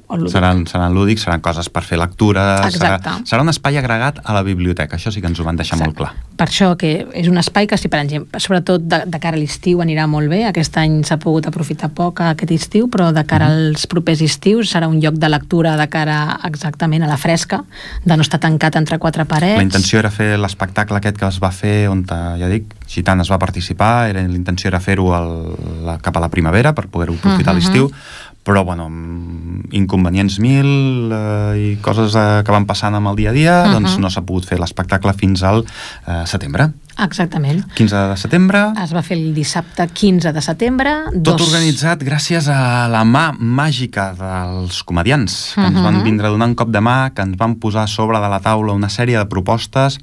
[0.07, 0.33] O lúdic.
[0.33, 3.09] Seran, seran lúdics, seran coses per fer lectura, serà, Exacte.
[3.25, 5.95] serà un espai agregat a la biblioteca, això sí que ens ho van deixar molt
[5.97, 6.11] clar.
[6.35, 9.39] Per això que és un espai que, si per exemple, sobretot de, de cara a
[9.39, 13.47] l'estiu anirà molt bé, aquest any s'ha pogut aprofitar poc aquest estiu, però de cara
[13.49, 13.67] Mhm.
[13.75, 17.63] als propers estius serà un lloc de lectura de cara exactament a la fresca,
[18.03, 19.57] de no estar tancat entre quatre parets.
[19.57, 23.31] La intenció era fer l'espectacle aquest que es va fer on, eh, ja dic, Gitanes
[23.31, 25.09] va participar, era, la intenció era fer-ho
[26.01, 27.57] cap a la primavera per poder-ho aprofitar Mhm.
[27.57, 27.91] a l'estiu,
[28.45, 33.31] però bueno, amb inconvenients mil eh, i coses eh, que van passant amb el dia
[33.31, 33.73] a dia, Mhm.
[33.73, 36.69] doncs no s'ha pogut fer l'espectacle fins al eh, setembre.
[37.01, 37.65] Exactament.
[37.75, 40.93] 15 de setembre, Es va fer el dissabte 15 de setembre.
[41.23, 41.47] tot dos...
[41.49, 46.03] organitzat gràcies a la mà màgica dels comedians, que ens van Mhm.
[46.03, 48.71] vindre a donar un cop de mà, que ens van posar sobre de la taula
[48.73, 49.97] una sèrie de propostes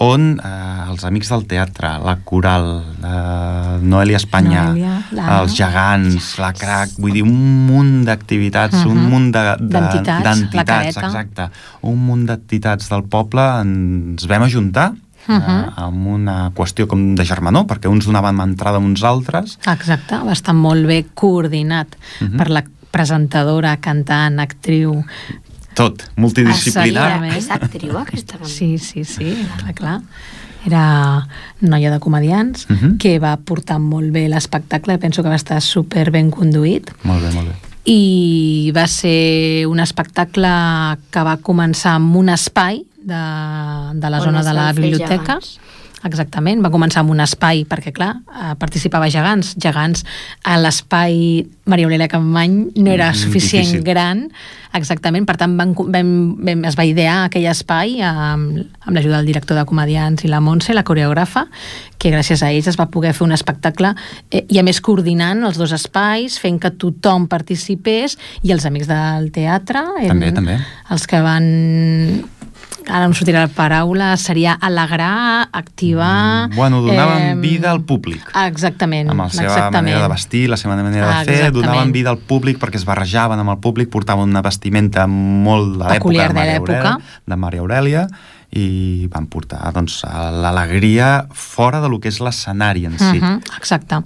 [0.00, 2.70] on eh, els amics del teatre, la coral,
[3.04, 8.96] eh, Noelia Espanya, Noelia, la- els gegants, la crac, vull dir, un munt d'activitats, un
[8.96, 9.10] Mhm.
[9.10, 11.06] munt de- de- D'entitats, d'entitats, careta.
[11.06, 11.50] exacte,
[11.82, 14.94] un munt d'entitats del poble, ens vam ajuntar
[15.28, 15.72] eh, Mhm.
[15.76, 20.32] amb una qüestió com de germanor, perquè uns donaven entrada a uns altres, Exacte, va
[20.32, 22.36] estar molt bé coordinat Mhm.
[22.38, 25.04] per la presentadora, cantant, actriu...
[25.74, 27.22] tot, multidisciplinar.
[27.22, 27.36] Exactament.
[27.36, 28.48] És actriu, aquesta dona?
[28.50, 30.00] Sí, sí, sí, clar, clar.
[30.66, 31.26] Era
[31.60, 32.98] noia de comedians Mhm.
[32.98, 37.30] que va portar molt bé l'espectacle, penso que va estar super ben conduït Molt bé,
[37.32, 37.54] molt bé.
[37.86, 40.50] i va ser un espectacle
[41.10, 43.14] que va començar amb un espai de,
[43.94, 45.38] de la On zona de la biblioteca.
[45.40, 45.58] gegants.
[46.02, 49.54] Exactament, va començar amb un espai, perquè clar, eh, participava gegants.
[49.60, 50.04] Gegants,
[50.44, 53.84] a l'espai Maria Aurelia Campmany no era Mm, suficient difícil.
[53.84, 54.30] gran,
[54.72, 59.26] exactament, per tant vam, vam, vam, es va idear aquell espai amb, amb l'ajuda del
[59.26, 61.46] director de comedians i la Montse, la coreògrafa,
[61.98, 63.94] que gràcies a ells es va poder fer un espectacle
[64.30, 68.88] eh, i a més coordinant els dos espais, fent que tothom participés i els amics
[68.88, 70.56] del teatre També, també.
[70.90, 72.24] els que van
[72.90, 76.48] ara em sortirà la paraula, seria alegrar, activar...
[76.48, 78.22] Mm, Bueno, donaven em, vida al públic.
[78.46, 79.10] Exactament.
[79.10, 79.86] amb la seva exactament.
[79.86, 81.54] manera de vestir, la seva manera de fer, exactament.
[81.54, 85.86] donaven vida al públic perquè es barrejaven amb el públic, portaven una vestimenta molt de
[85.86, 86.58] l'època de de Maria.
[86.58, 88.06] Aurèlia, de Maria Aurelia
[88.50, 90.00] i van portar doncs,
[90.42, 93.18] l'alegria fora de lo que és l'escenari en si.
[93.18, 94.02] Uh -huh, exacte.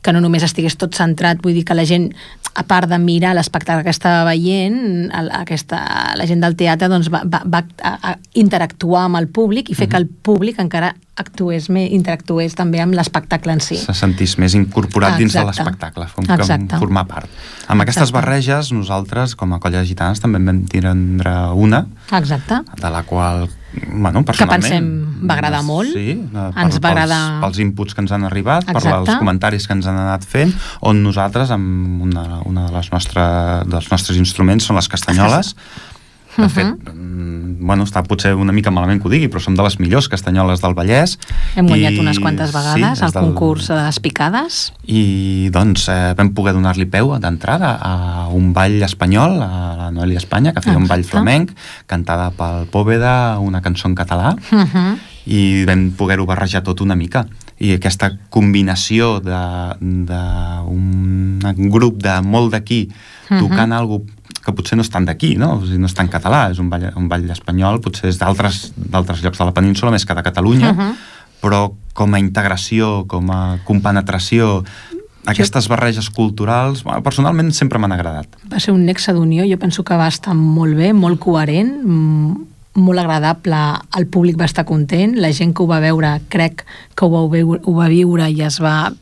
[0.00, 2.14] Que no només estigués tot centrat, vull dir que la gent,
[2.54, 5.78] a part de mirar l'espectacle que estava veient, el- aquesta,
[6.18, 9.74] la gent del teatre doncs, va, va, va a, a interactuar amb el públic i
[9.78, 13.76] fer que el públic encara actués més, interactués també amb l'espectacle en si.
[13.76, 15.62] se sentís més incorporat dins de Exacte.
[15.62, 16.66] l'espectacle, com Exacte.
[16.74, 17.28] que formar part.
[17.68, 18.18] Amb aquestes Exacte.
[18.18, 22.62] barreges, nosaltres, com a colla de gitanes, també en vam tindre una, Exacte.
[22.80, 24.62] de la qual, bueno, personalment...
[24.62, 25.92] pensem va agradar molt.
[25.94, 28.98] Sí, eh, Ens va agradar- Pels, pels inputs que ens han arribat, per Exacte.
[29.12, 33.22] els comentaris que ens han anat fent, on nosaltres, amb una, una de les nostre,
[33.70, 35.54] dels nostres instruments, són les castanyoles,
[36.36, 39.62] de fet, mm, bueno, està potser una mica malament que ho digui, però som de
[39.62, 41.18] les millors castanyoles del Vallès.
[41.56, 44.72] Hem guanyat i- unes quantes vegades sí, al del- concurs de les picades.
[44.86, 50.18] i doncs eh, vam poder donar-li peu d'entrada a un ball espanyol, a la Noelia
[50.18, 51.10] Espanya, que feia un ball Exacte.
[51.18, 51.50] flamenc,
[51.86, 54.96] cantada pel Pòveda, una cançó en català, Uh -huh.
[55.26, 57.26] i vam poder-ho barrejar tot una mica.
[57.58, 60.06] I aquesta combinació d'un
[61.70, 62.88] grup de molt d'aquí
[63.28, 63.72] tocant Mhm.
[63.72, 64.02] algo
[64.50, 65.54] que potser no estan d'aquí, no?
[65.58, 69.24] O sigui, no és tan català, és un ball, un ball espanyol, potser és d'altres
[69.24, 70.94] llocs de la península, més que de Catalunya, Uh -huh.
[71.40, 74.64] però com a integració, com a compenetració,
[75.26, 78.26] aquestes barreges culturals, bueno, personalment sempre m'han agradat.
[78.50, 82.46] Va ser un nexe d'unió, jo penso que va estar molt bé, molt coherent, mm,
[82.74, 83.56] molt agradable,
[83.98, 87.20] el públic va estar content, la gent que ho va veure crec que ho va,
[87.62, 88.92] ho va viure i es va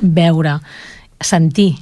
[0.00, 0.60] veure,
[1.20, 1.76] sentir,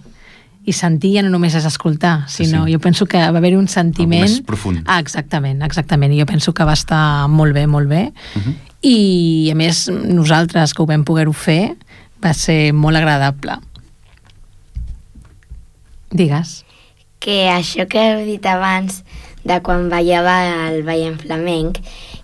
[0.69, 2.75] i sentir ja no només és escoltar, sinó sí.
[2.75, 4.23] jo penso que va haver-hi un sentiment...
[4.23, 4.83] Algo més profund.
[4.87, 8.55] Ah, exactament, exactament, i jo penso que va estar molt bé, molt bé, Uh -huh.
[8.83, 11.77] i a més nosaltres que ho vam poder-ho fer
[12.23, 13.59] va ser molt agradable.
[16.11, 16.65] Digues.
[17.21, 19.03] Que això que heu dit abans
[19.45, 21.79] de quan ballava el ball en flamenc,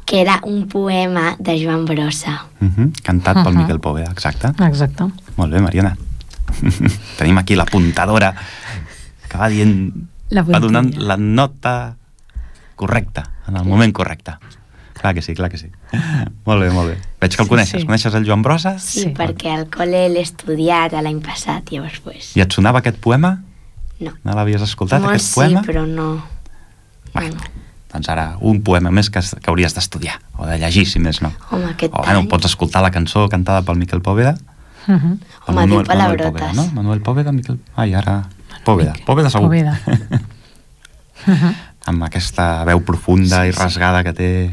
[0.05, 2.47] que era un poema de Joan Brossa.
[2.61, 2.93] Uh -huh.
[3.03, 3.61] Cantat pel Uh-huh.
[3.63, 4.49] Miquel Poveda, exacte.
[4.67, 5.05] Exacte.
[5.37, 5.97] Molt bé, Mariana.
[7.19, 8.35] Tenim aquí l'apuntadora
[9.29, 9.93] que va dient...
[10.31, 11.97] La va donant la nota
[12.75, 14.33] correcta, en el moment correcte.
[14.99, 15.69] Clar que sí, clar que sí.
[16.47, 16.97] molt bé, molt bé.
[17.21, 17.81] Veig que el Sí, coneixes.
[17.83, 17.87] sí.
[17.87, 18.79] Coneixes el Joan Brossa?
[18.79, 19.11] Sí, Sí.
[19.15, 23.43] perquè al col·le l'he estudiat l'any passat, llavors pues, I et sonava aquest poema?
[24.01, 24.13] no.
[24.25, 25.63] No l'havies escoltat, Molt aquest sí, poema?
[25.63, 26.25] però no.
[27.15, 27.37] Bueno,
[27.93, 31.31] doncs ara un poema més que, que hauries d'estudiar, o de llegir, si més no.
[31.51, 32.29] Home, aquest O bueno, any.
[32.29, 34.35] pots escoltar la cançó cantada pel Miquel Poveda.
[34.87, 35.19] Uh -huh.
[35.47, 36.17] Home, Manuel, diu Manuel.
[36.33, 36.67] Poveda, no?
[36.75, 37.59] Manuel Poveda, Miquel...
[37.77, 38.25] Ai, ara...
[38.65, 39.49] Poveda, Poveda segur.
[39.49, 39.79] Poveda.
[41.27, 41.55] Uh -huh.
[41.87, 43.59] amb aquesta veu profunda Sí, i sí.
[43.59, 44.51] rasgada que té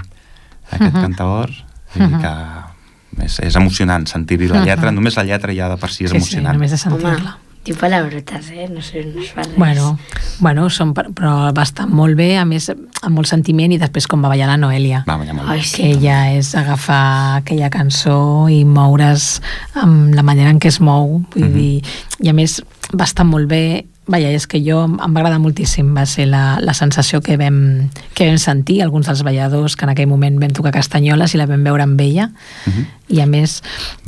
[0.71, 1.01] aquest Mhm.
[1.01, 1.49] cantaor
[1.95, 4.95] i que és, és emocionant sentir-hi la lletra, Mhm.
[4.95, 6.53] només la lletra ja de per si és Sí, sí, emocionant.
[6.53, 7.37] només de sentir-la.
[7.65, 8.67] Diu palabrotes, eh?
[8.73, 9.55] No, sé, no es fa res.
[9.55, 9.97] Bueno,
[10.39, 14.07] bueno són, per- però va estar molt bé, a més, amb molt sentiment, i després
[14.09, 15.03] com va ballar la Noelia.
[15.07, 15.63] Va, ballar molt Ai, bé.
[15.65, 15.75] sí.
[15.83, 19.41] que ja és agafar aquella cançó i moure's
[19.75, 21.53] amb la manera en què es mou vull Mhm.
[21.53, 21.83] dir,
[22.21, 22.61] i a més
[22.93, 26.57] va estar molt bé Vaja, és que jo em va agradar moltíssim, va ser la,
[26.59, 30.51] la sensació que vam, que vam sentir, alguns dels balladors que en aquell moment vam
[30.57, 32.29] tocar castanyoles i la vam veure amb ella,
[32.67, 32.85] Mhm.
[33.15, 33.61] i a més...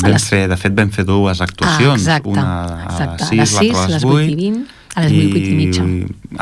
[0.04, 3.24] a les- fer, de fet, vam fer dues actuacions, Ah, exacte, una a exacte.
[3.24, 5.12] les 6, A les sis, l'altra a les les vuit 8, i vint, a les
[5.12, 5.84] vuit, vuit i mitja.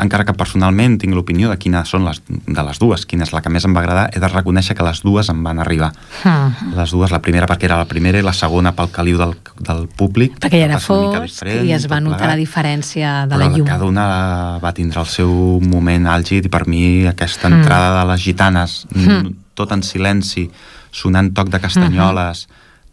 [0.02, 3.40] encara que personalment tinc l'opinió de quines són les, de les dues, quina és la
[3.42, 5.92] que més em va agradar, he de reconèixer que les dues em van arribar.
[6.24, 6.74] Mhm.
[6.76, 9.88] Les dues, la primera perquè era la primera i la segona pel caliu del, del
[9.88, 10.38] públic.
[10.38, 12.38] perquè ja era fosc i es va notar la plegat.
[12.38, 13.66] diferència de la llum.
[13.66, 18.20] cada una va tindre el seu moment àlgid i per mi aquesta entrada de les
[18.20, 19.34] gitanes Mm.
[19.54, 20.50] tot en silenci
[20.90, 22.48] sonant toc de castanyoles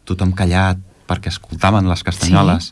[0.05, 2.71] tothom callat perquè escoltaven les castanyoles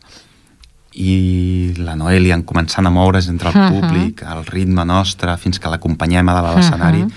[0.98, 3.70] i la Noelia en començant a moure's entre el Mhm.
[3.80, 7.04] públic, el ritme nostre, fins que l'acompanyem a dalt de l'escenari.
[7.04, 7.12] Mhm.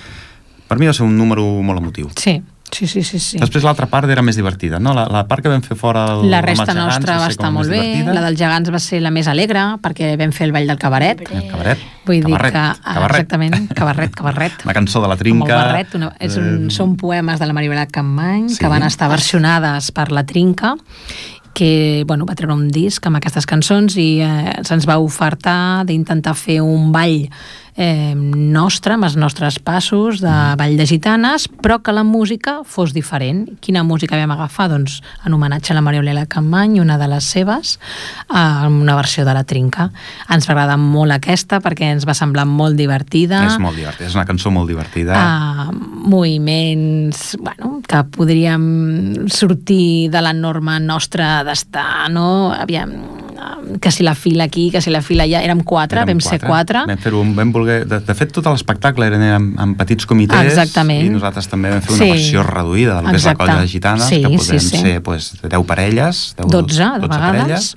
[0.69, 2.09] Per mi va ser un número molt emotiu.
[2.15, 3.19] Sí, sí, sí, sí.
[3.19, 3.39] sí.
[3.39, 4.93] Després l'altra part era més divertida, no?
[4.95, 7.51] La, la part que vam fer fora el, La resta gegants nostra va ser estar
[7.51, 8.15] molt bé, divertida.
[8.15, 11.21] la dels gegants va ser la més alegre, perquè vam fer el ball del cabaret.
[11.33, 11.79] El cabaret.
[12.07, 12.59] Vull dir cabarret, que...
[12.59, 13.17] ah, cabarret.
[13.25, 14.53] Exactament, cabarret, cabarret.
[14.65, 15.57] Una cançó de la Com el trinca.
[15.57, 18.59] barret, una, és un, eh, són poemes de la Maribel Campmany Sí.
[18.59, 20.77] que van estar versionades per la Trinca
[21.55, 26.37] que bueno, va treure un disc amb aquestes cançons i eh, se'ns va ofertar d'intentar
[26.39, 27.27] fer un ball
[27.77, 30.57] eh, nostre, amb els nostres passos de Mm.
[30.57, 33.59] ball de gitanes, però que la música fos diferent.
[33.61, 34.69] Quina música vam agafar?
[34.71, 37.79] Doncs en homenatge a la Maria Aurelia Campmany, una de les seves,
[38.29, 39.91] eh, amb una versió de la Trinca.
[40.29, 43.45] Ens va agradar molt aquesta perquè ens va semblar molt divertida.
[43.47, 45.15] És molt divertida, és una cançó molt divertida.
[45.15, 45.73] Uh,
[46.09, 52.53] moviments bueno, que podríem sortir de la norma nostra d'estar, no?
[52.53, 53.30] Aviam, eh,
[53.81, 56.39] que si la fila aquí, que si la fila allà, érem quatre, Érem vam ser
[56.41, 56.83] quatre.
[56.87, 60.51] Vam fer un, vam voler, de, de fet, tot l'espectacle eren en, en petits comitès
[60.53, 61.07] Exactament.
[61.07, 62.11] i nosaltres també vam fer una Sí.
[62.13, 64.77] versió reduïda del que és la colla de gitanes, Sí, que podem sí, sí.
[64.83, 67.19] ser pues, 10 parelles, 10, 12, de vegades.
[67.19, 67.77] parelles,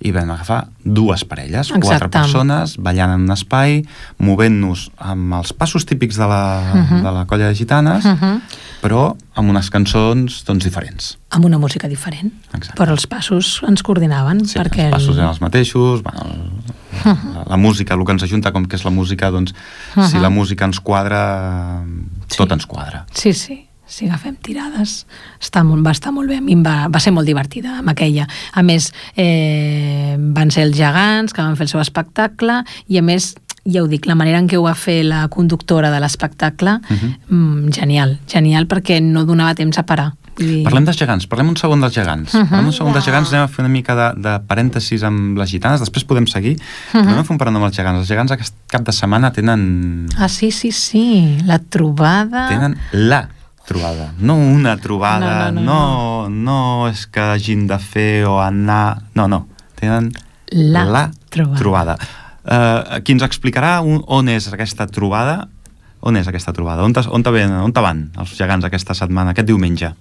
[0.00, 1.86] i vam agafar dues parelles, Exacte.
[1.86, 3.80] quatre persones, ballant en un espai,
[4.22, 7.02] movent-nos amb els passos típics de la, Mhm.
[7.02, 8.40] de la colla de gitanes, Uh -huh.
[8.80, 11.18] però amb unes cançons doncs, diferents.
[11.30, 12.32] Amb una música diferent.
[12.54, 12.80] Exacte.
[12.82, 14.44] Però els passos ens coordinaven.
[14.46, 16.50] Sí, perquè els passos eren els mateixos, bueno, el,
[17.34, 19.52] la, la música, el que ens ajunta com que és la música, doncs,
[19.94, 20.22] si Mhm.
[20.22, 21.82] la música ens quadra,
[22.36, 22.52] tot Sí.
[22.52, 23.06] ens quadra.
[23.12, 23.67] Sí, sí.
[23.88, 25.06] Si agafem tirades,
[25.40, 26.36] està molt, va estar molt bé.
[26.36, 28.26] A mi va, va ser molt divertida amb aquella.
[28.52, 32.60] A més, eh, van ser els gegants que van fer el seu espectacle
[32.92, 33.32] i a més,
[33.68, 37.14] ja ho dic, la manera en què ho va fer la conductora de l'espectacle, Mhm.
[37.30, 40.12] mm, genial, genial perquè no donava temps a parar.
[40.38, 40.62] Dir...
[40.62, 42.32] Parlem dels gegants, parlem un segon dels gegants.
[42.34, 42.46] Mhm.
[42.48, 45.50] Parlem un segon dels gegants, anem a fer una mica de, de parèntesis amb les
[45.50, 46.56] gitanes, després podem seguir,
[46.92, 47.08] però Mhm.
[47.08, 47.98] anem a fer un parant amb els gegants.
[47.98, 52.48] Els gegants aquest cap de setmana tenen, Ah, sí, sí, sí, la trobada...
[52.48, 53.28] tenen la
[53.68, 58.38] trobada, no una trobada, No, no, no, no, no és que hagin de fer o
[58.40, 59.02] anar...
[59.14, 59.44] No, no,
[59.78, 60.10] tenen
[60.52, 61.58] La trobada.
[61.60, 61.98] trobada.
[62.48, 65.48] eh, qui ens explicarà on, on és aquesta trobada
[66.00, 66.84] on és aquesta trobada?
[66.86, 67.24] On, on,
[67.66, 69.92] on te van els gegants aquesta setmana, aquest diumenge?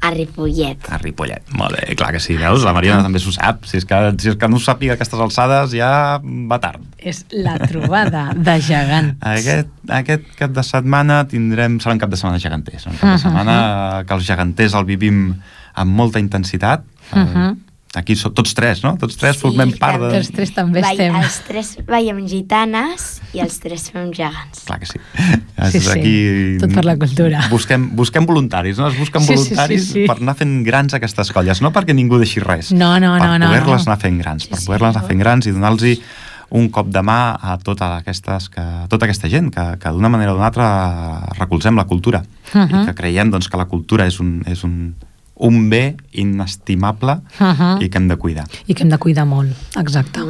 [0.00, 0.84] A Ripollet.
[0.94, 2.62] A Ripollet, molt bé, clar que sí, veus?
[2.66, 3.64] La Mariona també s'ho sap.
[3.66, 5.90] Si és, que, si és que no ho sàpiga a aquestes alçades, ja
[6.22, 6.84] va tard.
[6.98, 9.18] És la trobada de gegants.
[9.34, 11.80] Aquest, aquest cap de setmana tindrem...
[11.82, 12.86] Serà un cap de setmana geganters.
[12.86, 13.56] Un cap de setmana
[14.06, 15.32] que els geganters el vivim
[15.78, 16.86] amb molta intensitat.
[17.10, 17.50] Uh -huh.
[17.96, 18.96] Aquí som tots tres, no?
[19.00, 20.10] Tots tres Sí, formem part de...
[20.18, 21.14] Els tres també Vai, estem.
[21.16, 24.66] els tres veiem gitanes i els tres fem gegants.
[24.68, 25.00] Clar que sí.
[25.72, 26.12] Sí, sí.
[26.60, 27.40] Tot per la cultura.
[27.48, 28.88] Busquem, busquem voluntaris, no?
[28.92, 30.06] Es busquen Sí, sí, sí, voluntaris sí.
[30.06, 31.62] per anar fent grans aquestes colles.
[31.64, 32.72] No perquè ningú deixi res.
[32.76, 33.92] No, no, per no, no, poder-les no.
[33.92, 34.44] anar fent grans.
[34.44, 35.08] Sí, per sí, poder-les anar no.
[35.08, 36.00] fent grans i donar-los
[36.50, 40.32] un cop de mà a tota, aquestes que, tota aquesta gent que, que d'una manera
[40.32, 40.68] o d'una altra
[41.38, 42.22] recolzem la cultura
[42.54, 42.86] Uh i -huh.
[42.86, 44.94] que creiem doncs, que la cultura és un, és un,
[45.38, 47.82] un bé inestimable Uh -huh.
[47.82, 48.46] i que hem de cuidar.
[48.66, 50.20] I que hem de cuidar molt, exacte.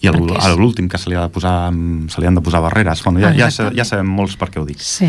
[0.00, 1.72] I a l'ú- Perquè és- a l'últim que se li, ha de posar,
[2.08, 3.02] se li han de posar barreres.
[3.04, 4.78] Bueno, ja, ja, ja sabem molts per què ho dic.
[4.80, 5.08] Sí.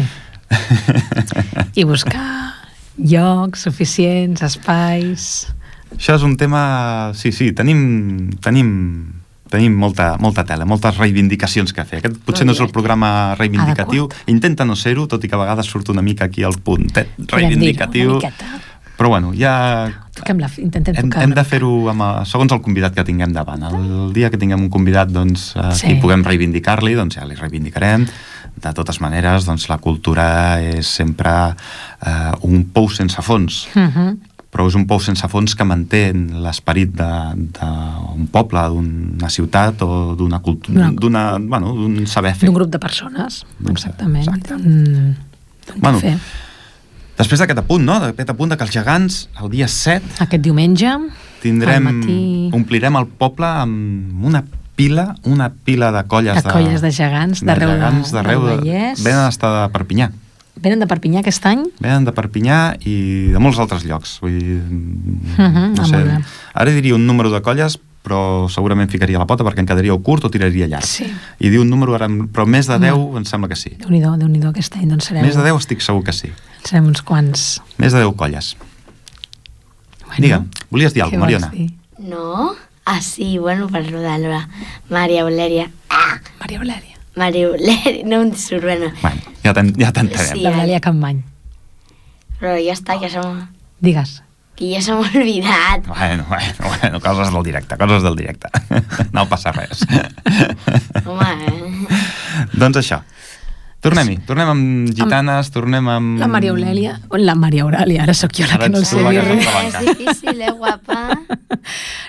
[1.75, 2.53] I buscar
[2.97, 5.47] llocs suficients, espais...
[5.95, 7.11] Això és un tema...
[7.15, 9.13] Sí, sí, tenim, tenim,
[9.49, 11.99] tenim molta, molta tela, moltes reivindicacions que fer.
[12.01, 14.09] Aquest potser no és el programa reivindicatiu.
[14.27, 18.17] Intenta no ser-ho, tot i que a vegades surt una mica aquí el puntet reivindicatiu.
[18.17, 18.45] Una miqueta.
[18.97, 22.93] Però bueno, ja Toquem la, intentem hem, tocar hem de fer-ho eh, segons el convidat
[22.95, 23.63] que tinguem davant.
[23.67, 25.87] El dia que tinguem un convidat doncs, eh, Sí.
[25.87, 28.05] que puguem reivindicar-li, doncs ja li reivindicarem.
[28.55, 31.29] De totes maneres, doncs, la cultura és sempre
[32.05, 34.17] eh, un pou sense fons Uh -huh.
[34.55, 40.39] però és un pou sense fons que manté l'esperit d'un poble, d'una ciutat o d'una
[40.39, 42.47] cultura, d'una, bueno, d'un saber fer.
[42.47, 44.23] D'un grup de persones, D'un- exactament.
[44.27, 44.53] exacte.
[44.55, 45.15] D'un
[45.65, 46.15] d'un Bueno, cafè.
[47.17, 47.99] Després d'aquest apunt, no?
[48.03, 50.91] D'aquest apunt de que els gegants, el dia 7, Aquest diumenge,
[51.41, 52.17] tindrem, al matí...
[52.57, 54.43] omplirem el poble amb una
[54.75, 59.03] pila, una pila de colles De colles de gegants d'arreu de- gegants d'arreu de, Vallès.
[59.05, 60.09] venen estar de Perpinyà.
[60.59, 61.63] Venen de Perpinyà aquest any?
[61.83, 64.17] Venen de Perpinyà i de molts altres llocs.
[64.23, 66.03] Vull dir, Mhm, no ah, sé,
[66.53, 69.99] ara diria un número de colles, però segurament ficaria la pota perquè en quedaria o
[70.05, 70.85] curt o tiraria llarg.
[70.85, 71.07] Sí.
[71.41, 73.73] I diu un número, ara, però més de 10 em sembla que sí.
[73.81, 76.29] Déu-n'hi-do, déu nhi déu aquest any, doncs serem, Més de 10 estic segur que sí.
[76.63, 77.47] serem uns quants.
[77.81, 78.53] Més de 10 colles.
[80.05, 81.51] Bueno, Digue'm, volies dir alguna cosa, Mariona?
[81.51, 81.73] dir?
[81.97, 82.53] No?
[82.85, 84.47] Ah, sí, bueno, per rodar-la.
[84.89, 85.71] Maria Eulèria.
[85.89, 86.93] Ah, Maria Valèria.
[87.15, 88.03] Maria Eulèria.
[88.05, 88.91] No em surt, bueno.
[89.01, 90.35] Bueno, ja t'en- ja t'entenem.
[90.37, 90.43] Sí.
[90.43, 91.23] La Valèria Campmany.
[92.39, 93.39] Però ja està, ja som...
[93.81, 94.21] Digues.
[94.55, 95.83] Que ja s'ha oblidat.
[95.87, 98.47] Bueno, bueno, bueno, coses del directe, coses del directe.
[99.15, 99.81] No passa res.
[101.05, 101.99] Home, eh?
[102.53, 103.01] doncs això.
[103.85, 104.15] Tornem-hi.
[104.25, 106.15] Tornem amb gitanes, tornem amb...
[106.17, 108.97] La Maria Eulèlia, o la Maria Auràlia, ara sóc jo la Ara que no sé
[108.97, 109.45] dir res.
[109.45, 111.03] Eh, és difícil, eh, guapa?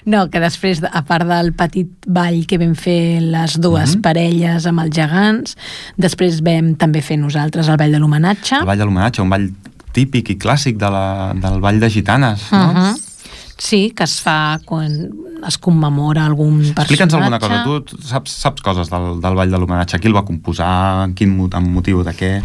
[0.08, 4.02] No, que després, a part del petit ball que vam fer les dues Mhm.
[4.06, 5.56] parelles amb els gegants,
[6.00, 8.62] després vam també fer nosaltres el ball de l'homenatge.
[8.62, 9.50] El ball de l'homenatge, un ball
[9.96, 12.64] típic i clàssic de la, del ball de gitanes, no?
[12.70, 12.94] Uh -huh.
[13.58, 14.92] Sí, que es fa quan
[15.48, 16.82] es commemora algun personatge.
[16.82, 17.64] Explica'ns alguna cosa.
[17.64, 19.98] Tu saps, saps coses del, del ball de l'homenatge?
[19.98, 21.04] Qui el va composar?
[21.08, 22.42] En quin amb motiu de què?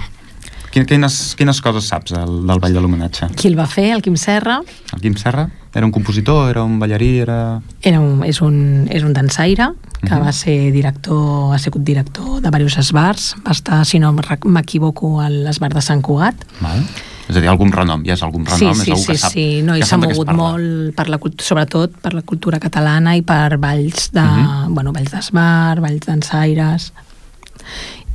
[0.72, 3.28] Quin- Quines, quines coses saps del, del ball de l'homenatge?
[3.36, 3.90] Qui el va fer?
[3.92, 4.62] El Quim Serra.
[4.94, 5.50] El Quim Serra?
[5.76, 6.50] Era un compositor?
[6.50, 7.20] Era un ballarí?
[7.20, 7.62] Era...
[7.82, 10.24] Era un, és, un, és un dansaire que Mhm.
[10.24, 13.36] va ser director, ha sigut director de diversos esbars.
[13.46, 14.14] Va estar, si no
[14.46, 16.36] m'equivoco, a l'esbar de Sant Cugat.
[16.62, 16.86] Val.
[17.32, 19.18] És a dir, algun renom, ja és algun Sí, renom, sí, és algú sí, que
[19.22, 23.22] sap, sí, no, i s'ha mogut molt, per la, sobretot per la cultura catalana i
[23.24, 24.74] per balls de, Mhm.
[24.76, 26.92] bueno, balls d'esbar, balls dansaires,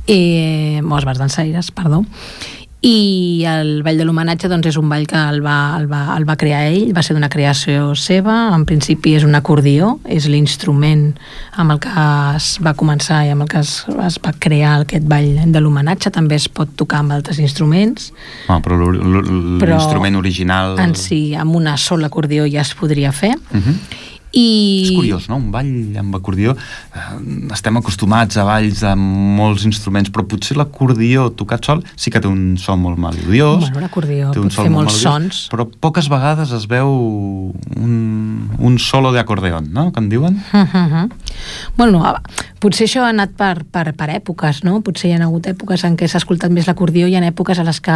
[0.05, 2.05] i, o esbars dansaires, perdó,
[2.85, 6.27] i el Ball de l'Homenatge doncs, és un ball que el va, el, va, el
[6.29, 11.07] va crear ell, va ser d'una creació seva, en principi és un acordió, és l'instrument
[11.57, 11.93] amb el que
[12.37, 16.13] es va començar i amb el que es, es va crear aquest ball de l'homenatge,
[16.13, 18.11] també es pot tocar amb altres instruments,
[18.47, 20.77] Ah, però l'instrument original...
[20.79, 23.33] en si amb una sola acordió ja es podria fer.
[23.51, 23.75] Uh -huh.
[24.37, 25.39] I És curiós, no?
[25.41, 26.53] Un ball amb acordió.
[26.93, 27.05] Eh,
[27.55, 32.29] estem acostumats a balls amb molts instruments, però potser l'acordió tocat sol sí que té
[32.29, 33.67] un so molt melodiós.
[33.67, 35.41] Bueno, l'acordió pot fer molt molts melodiós, sons.
[35.53, 36.93] Però poques vegades es veu
[37.77, 37.95] un,
[38.59, 39.89] un solo d'acordeón, no?
[39.91, 40.41] Que en diuen?
[40.53, 41.09] Uh -huh.
[41.77, 42.03] Bueno,
[42.59, 44.81] potser això ha anat per, per, per èpoques, no?
[44.81, 47.63] Potser hi ha hagut èpoques en què s'ha escoltat més l'acordió i ha èpoques a
[47.63, 47.91] les que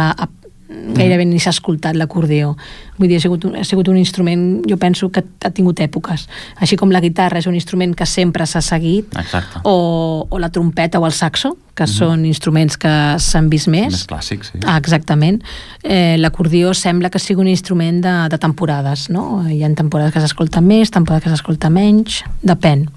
[0.96, 2.54] gairebé ni s'ha escoltat l'acordió.
[2.98, 6.26] Vull dir, ha sigut, un, ha sigut un instrument, jo penso que ha tingut èpoques.
[6.62, 9.62] Així com la guitarra és un instrument que sempre s'ha seguit, Exacte.
[9.64, 13.94] o, o la trompeta o el saxo, que són instruments que s'han vist més.
[13.94, 14.58] Més clàssic, sí.
[14.68, 15.38] Ah, exactament.
[15.82, 19.42] Eh, L'acordió sembla que sigui un instrument de, de temporades, no?
[19.48, 22.88] Hi ha temporades que s'escolta més, temporades que s'escolta menys, depèn.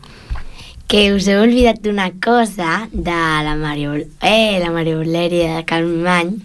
[0.88, 3.16] que us heu oblidat d'una cosa de
[3.48, 6.36] la Mario, eh, la Mario Valeria de Calmany,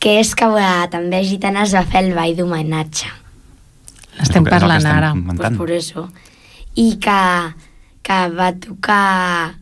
[0.00, 3.08] que és que eh, també a Gitanes va fer el ball d'homenatge.
[4.18, 5.12] L'estem És que- que parlant estem ara.
[5.36, 6.08] Pues por eso.
[6.76, 7.20] I que,
[8.02, 9.54] que va tocar...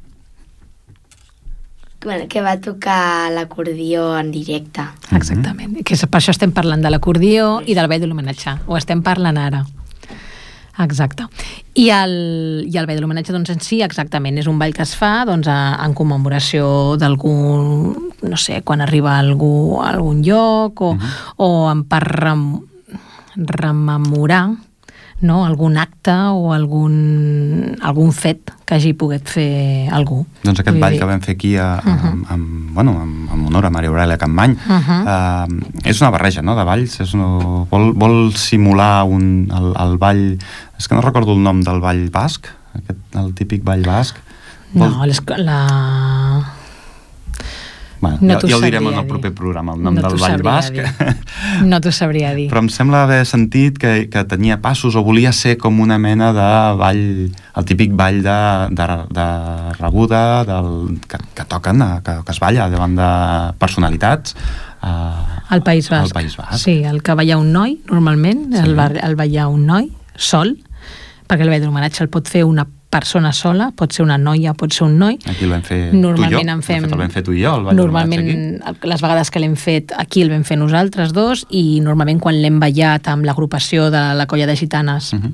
[2.05, 4.83] Bueno, que va tocar l'acordió en directe.
[5.17, 5.79] Exactament.
[5.89, 8.59] Que és, per això estem parlant de l'acordió i del ball de l'homenatge.
[8.67, 9.63] Ho estem parlant ara.
[10.79, 11.27] Exacte.
[11.79, 12.15] I el,
[12.67, 15.25] i el ball de l'homenatge, doncs, en si, exactament, és un ball que es fa
[15.29, 20.99] doncs, a, en commemoració d'algun, no sé, quan arriba algú a algun lloc o, uh
[20.99, 21.35] -huh.
[21.37, 22.61] o en per rem,
[23.37, 24.51] rememorar
[25.21, 25.45] no?
[25.45, 30.25] algun acte o algun, algun fet que hagi pogut fer algú.
[30.45, 33.67] Doncs aquest ball dir- que vam fer aquí a, amb, amb, bueno, amb, amb honor
[33.67, 35.01] a Maria Aurelia Campmany Uh-huh.
[35.09, 39.97] eh, és una barreja no, de balls és una, vol, vol simular un, el, el
[39.99, 40.39] ball
[40.79, 44.17] és que no recordo el nom del ball basc aquest, el típic ball basc
[44.75, 45.59] No, les, la...
[48.01, 49.09] bueno, no ja, ja ho direm en el dir.
[49.09, 50.89] proper programa el nom No del sabria basc dir.
[51.71, 52.49] No t'ho sabria dir.
[52.51, 56.33] però em sembla haver sentit que, que tenia passos o volia ser com una mena
[56.35, 56.49] de
[56.81, 57.03] ball,
[57.57, 58.37] el típic ball de,
[58.75, 59.27] de, de
[59.79, 63.09] rebuda del, que, que toquen, eh, que, que es balla davant de
[63.63, 64.35] personalitats
[64.83, 66.11] eh, Al País Basc.
[66.11, 66.59] Al País Basc.
[66.67, 68.65] Sí, el que veia un noi, normalment, Sí.
[68.67, 70.57] el, el veia un noi, sol,
[71.29, 74.53] perquè el ball de l'homenatge el pot fer una persona sola, pot ser una noia,
[74.55, 75.17] pot ser un noi.
[75.27, 76.53] Aquí el vam fer Normalment tu i jo.
[76.53, 76.85] en fem...
[76.85, 78.89] fet, el vam fer tu i jo, el Normalment, d'homenatge aquí.
[78.93, 82.61] les vegades que l'hem fet aquí el vam fer nosaltres dos i normalment quan l'hem
[82.63, 85.33] ballat amb l'agrupació de la colla de gitanes Mhm.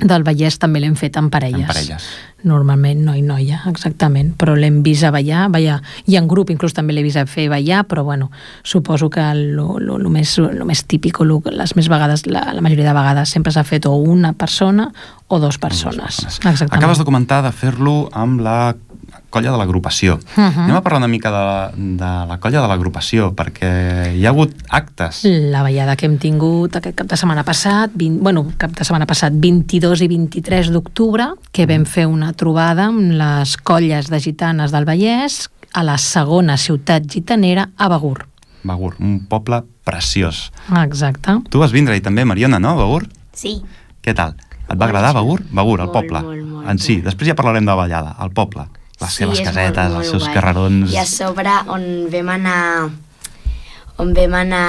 [0.00, 1.66] Del Vallès també l'hem fet en parelles.
[1.66, 2.08] En parelles.
[2.48, 6.94] Normalment noi noia, exactament, però l'hem vist a ballar, ballar, i en grup inclús també
[6.96, 8.30] l'he vist a fer ballar, però bueno,
[8.64, 12.46] suposo que el lo, lo més, lo més típic, o lo, les més vegades, la,
[12.56, 14.88] la majoria de vegades sempre s'ha fet o una persona
[15.28, 16.24] o dos persones.
[16.24, 16.80] Exactament.
[16.80, 18.60] Acabes de comentar de fer-lo amb la
[19.30, 20.14] colla de l'agrupació.
[20.36, 20.64] Uh -huh.
[20.64, 24.54] Anem a parlar una mica de, de la colla de l'agrupació, perquè hi ha hagut
[24.68, 25.24] actes.
[25.24, 29.06] La ballada que hem tingut aquest cap de setmana passat, 20, bueno, cap de setmana
[29.06, 34.70] passat, 22 i 23 d'octubre, que vam fer una trobada amb les colles de gitanes
[34.72, 38.26] del Vallès a la segona ciutat gitanera, a Begur.
[38.62, 40.50] Begur, un poble preciós.
[40.84, 41.38] Exacte.
[41.48, 43.08] Tu vas vindre i també, Mariona, no, Begur?
[43.32, 43.62] Sí,
[44.02, 44.34] Què tal?
[44.70, 45.42] Et va agradar Begur?
[45.52, 46.20] Begur, el Molt, poble.
[46.22, 46.94] molt, molt, en si.
[46.94, 47.04] molt.
[47.10, 48.64] Després ja parlarem de la ballada, el poble.
[49.00, 50.34] Les sí, seves és casetes, molt, molt els seus guai.
[50.36, 50.92] carrerons...
[50.92, 52.60] I a sobre on vam anar
[54.00, 54.66] on vam anar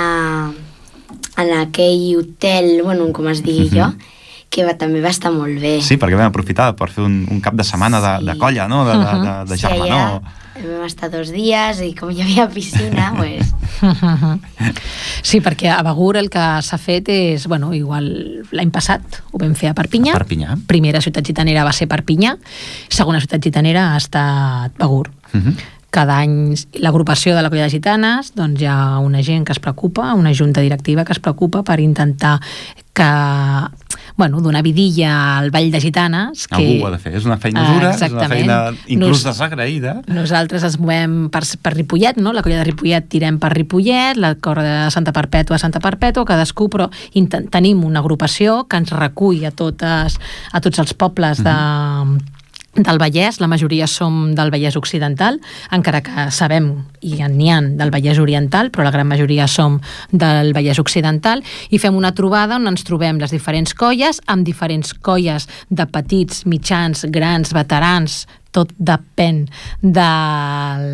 [1.41, 3.87] en aquell hotel, bueno, com es digui jo,
[4.51, 5.77] que va, també va estar molt bé.
[5.81, 8.39] Sí, perquè vam aprofitar per fer un, un cap de setmana de, de Sí.
[8.39, 8.83] colla, no?
[8.85, 10.21] De, de, de, de Sí, germanor.
[10.21, 13.47] allà vam estar dos dies i com hi havia piscina, pues,
[15.23, 18.07] Sí, perquè a Begur el que s'ha fet és, bueno, igual
[18.51, 20.13] l'any passat ho vam fer a Perpinyà.
[20.13, 20.57] A Perpinyà.
[20.67, 22.35] Primera ciutat gitanera va ser Perpinyà,
[22.89, 25.07] segona ciutat gitanera ha estat Begur.
[25.33, 25.55] Uh -huh.
[25.91, 29.59] cada any l'agrupació de la colla de gitanes doncs hi ha una gent que es
[29.59, 32.39] preocupa, una junta directiva que es preocupa per intentar
[32.93, 33.09] que
[34.17, 37.13] bueno, donar vidilla al Ball de Gitanes que Algú ho ha de fer.
[37.15, 38.31] És una feina dura, Ah, és una exactament.
[38.31, 40.01] feina inclús Nos- desagraïda.
[40.07, 42.33] nosaltres ens movem per, per Ripollet, no?
[42.33, 46.25] la colla de Ripollet tirem per Ripollet, la corda de Santa Perpètua a Santa Perpètua,
[46.25, 46.89] cadascú, però
[47.49, 50.19] tenim una agrupació que ens recull a, totes,
[50.51, 51.55] a tots els pobles de,
[52.75, 55.39] del Vallès, la majoria som del Vallès Occidental,
[55.75, 59.79] encara que sabem, i n'hi ha del Vallès Oriental, però la gran majoria som
[60.11, 64.93] del Vallès Occidental, i fem una trobada on ens trobem les diferents colles, amb diferents
[64.93, 69.45] colles de petits, mitjans, grans, veterans, tot depèn
[69.81, 70.85] del,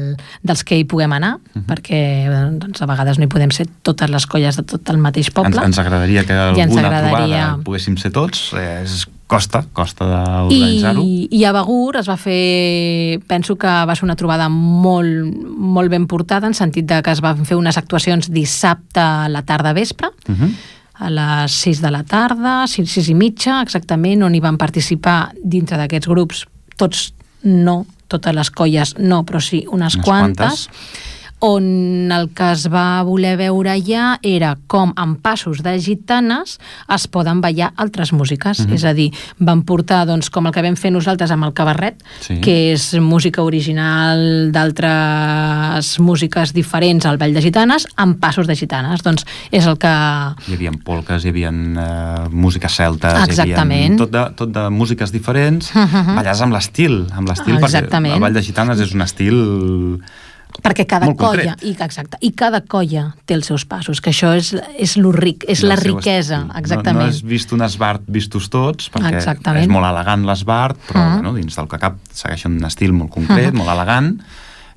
[0.45, 1.35] dels que hi puguem anar,
[1.67, 4.97] perquè eh, doncs, a vegades no hi podem ser totes les colles de tot el
[5.01, 5.55] mateix poble.
[5.57, 7.27] Ens, ens agradaria que I ens alguna agradaria.
[7.27, 8.51] trobada poguéssim ser tots.
[8.57, 11.01] Eh, és, costa, costa d'organitzar-ho.
[11.03, 15.27] I, I a Begur es va fer, penso que va ser una trobada molt,
[15.57, 19.43] molt ben portada, en sentit de que es van fer unes actuacions dissabte a la
[19.43, 20.51] tarda vespre, Uh -huh.
[20.99, 25.31] a les 6 de la tarda, 6, 6 i mitja, exactament, on hi van participar
[25.43, 26.45] dintre d'aquests grups,
[26.77, 27.13] tots
[27.47, 30.67] no, totes les colles no, però sí unes, Unes quantes,
[31.39, 36.57] on el que es va voler veure ja era com amb passos de gitanes
[36.89, 38.73] es poden ballar altres músiques, Mhm.
[38.73, 42.01] és a dir, van portar doncs, com el que vam fer nosaltres amb el cabarret,
[42.21, 42.41] Sí.
[42.41, 49.03] que és música original d'altres músiques diferents al ball de gitanes amb passos de gitanes,
[49.03, 53.71] doncs és el que Hi havia polques, hi havia eh, músiques celtes, Exactament.
[53.81, 56.15] hi havia tot de, tot de músiques diferents, Mhm.
[56.15, 58.15] ballars amb l'estil, amb l'estil, perquè Exactament.
[58.15, 60.01] el Ball de Gitanes és un estil
[60.63, 61.63] perquè cada Molt colla, concret.
[61.69, 65.45] i, exacte, i cada colla té els seus passos, que això és, és lo ric,
[65.47, 66.57] és I la el riquesa, estil.
[66.63, 66.97] exactament.
[66.97, 69.63] No, no és vist un esbart vistos tots, perquè Exactament.
[69.67, 71.13] és molt elegant l'esbart, però Mhm.
[71.21, 74.19] bueno, dins del que cap segueixen un estil molt concret, molt elegant,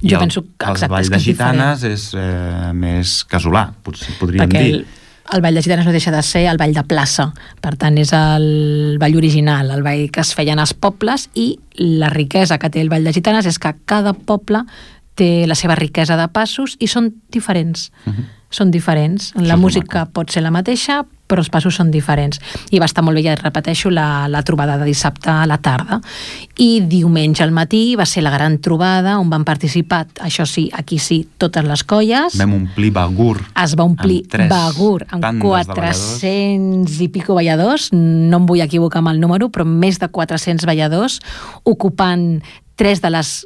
[0.03, 2.73] i Jo el, penso que, el exacte, ball és que de és gitanes és eh,
[2.75, 4.75] més casolà, potser podríem perquè dir.
[4.75, 4.87] el,
[5.33, 8.13] el ball de gitanes no deixa de ser el ball de plaça, per tant és
[8.13, 12.81] el ball original, el ball que es feien als pobles i la riquesa que té
[12.81, 14.65] el ball de gitanes és que cada poble
[15.21, 17.91] té la seva riquesa de passos i són diferents.
[18.51, 19.31] Són diferents.
[19.37, 22.41] és La música pot ser la mateixa, però els passos són diferents.
[22.75, 26.01] I va estar molt bé, ja repeteixo, la, la trobada de dissabte a la tarda.
[26.59, 30.99] I diumenge al matí va ser la gran trobada on van participar, això sí, aquí
[30.99, 33.37] sí, totes les colles Vam omplir Begur.
[33.63, 38.65] es va omplir amb Begur amb tandes de 400 i pico balladors, no em vull
[38.67, 41.21] equivocar amb el número, però més de 400 balladors,
[41.63, 42.43] ocupant
[42.81, 43.45] tres de les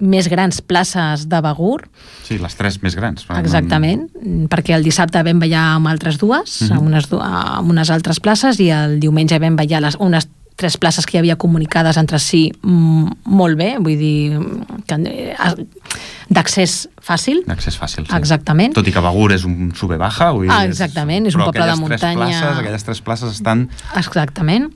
[0.00, 1.88] més grans places de Begur,
[2.24, 3.26] Sí, les tres més grans.
[3.38, 4.08] exactament,
[4.48, 6.72] perquè el dissabte vam ballar amb altres dues, Mhm.
[6.72, 11.06] amb, unes, amb unes altres places, i el diumenge vam ballar les, unes tres places
[11.06, 14.38] que hi havia comunicades entre si mm, molt bé, vull dir,
[14.88, 15.66] eh,
[16.28, 18.14] d'accés fàcil, D'accés fàcil, sí.
[18.16, 18.74] Exactament.
[18.76, 20.30] Tot i que Begur és un sube-baja.
[20.50, 22.26] Ah, exactament, és un però poble de muntanya.
[22.26, 23.68] Places, aquelles tres places estan...
[23.96, 24.70] Exactament.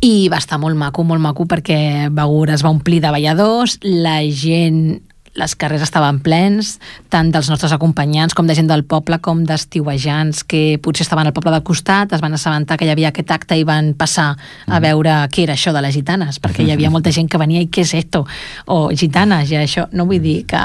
[0.00, 4.20] I va estar molt maco, molt maco, perquè Begur es va omplir de balladors, la
[4.28, 5.00] gent
[5.34, 6.76] les carrers estaven plens,
[7.10, 11.34] tant dels nostres acompanyants com de gent del poble, com d'estiuejants que potser estaven al
[11.34, 14.30] poble del costat, es van assabentar que hi havia aquest acte i van passar
[14.66, 17.64] a veure què era això de les gitanes, perquè hi havia molta gent que venia
[17.64, 18.22] i què és esto?
[18.70, 20.62] O gitanes, i això, no vull dir que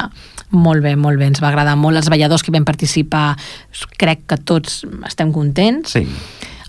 [0.51, 1.97] molt bé, molt bé, ens va agradar molt.
[1.97, 3.33] Els balladors que vam participar,
[3.97, 5.97] crec que tots estem contents.
[5.97, 6.05] Sí.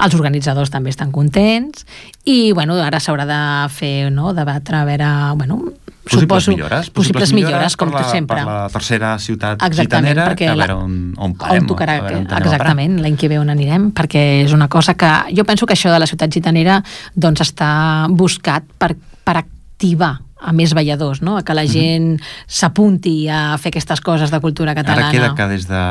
[0.01, 1.85] els organitzadors també estan contents
[2.25, 3.43] i bueno, ara s'haurà de
[3.73, 5.63] fer, no?, debatre a veure, bueno,
[6.11, 6.91] Possibles suposo, millores.
[6.91, 8.39] possibles millores, com per la, sempre.
[8.41, 11.63] Per la tercera ciutat Exactament, gitanera, perquè a veure on, on parem.
[11.63, 14.97] on tocarà, a veure on exactament, l'any que ve on anirem, perquè és una cosa
[14.99, 16.81] que jo penso que això de la ciutat gitanera
[17.15, 17.71] doncs està
[18.11, 21.37] buscat per, per activar a més balladors, no?
[21.37, 25.09] a que la gent s'apunti a fer aquestes coses de cultura catalana.
[25.09, 25.83] Ara queda que des de,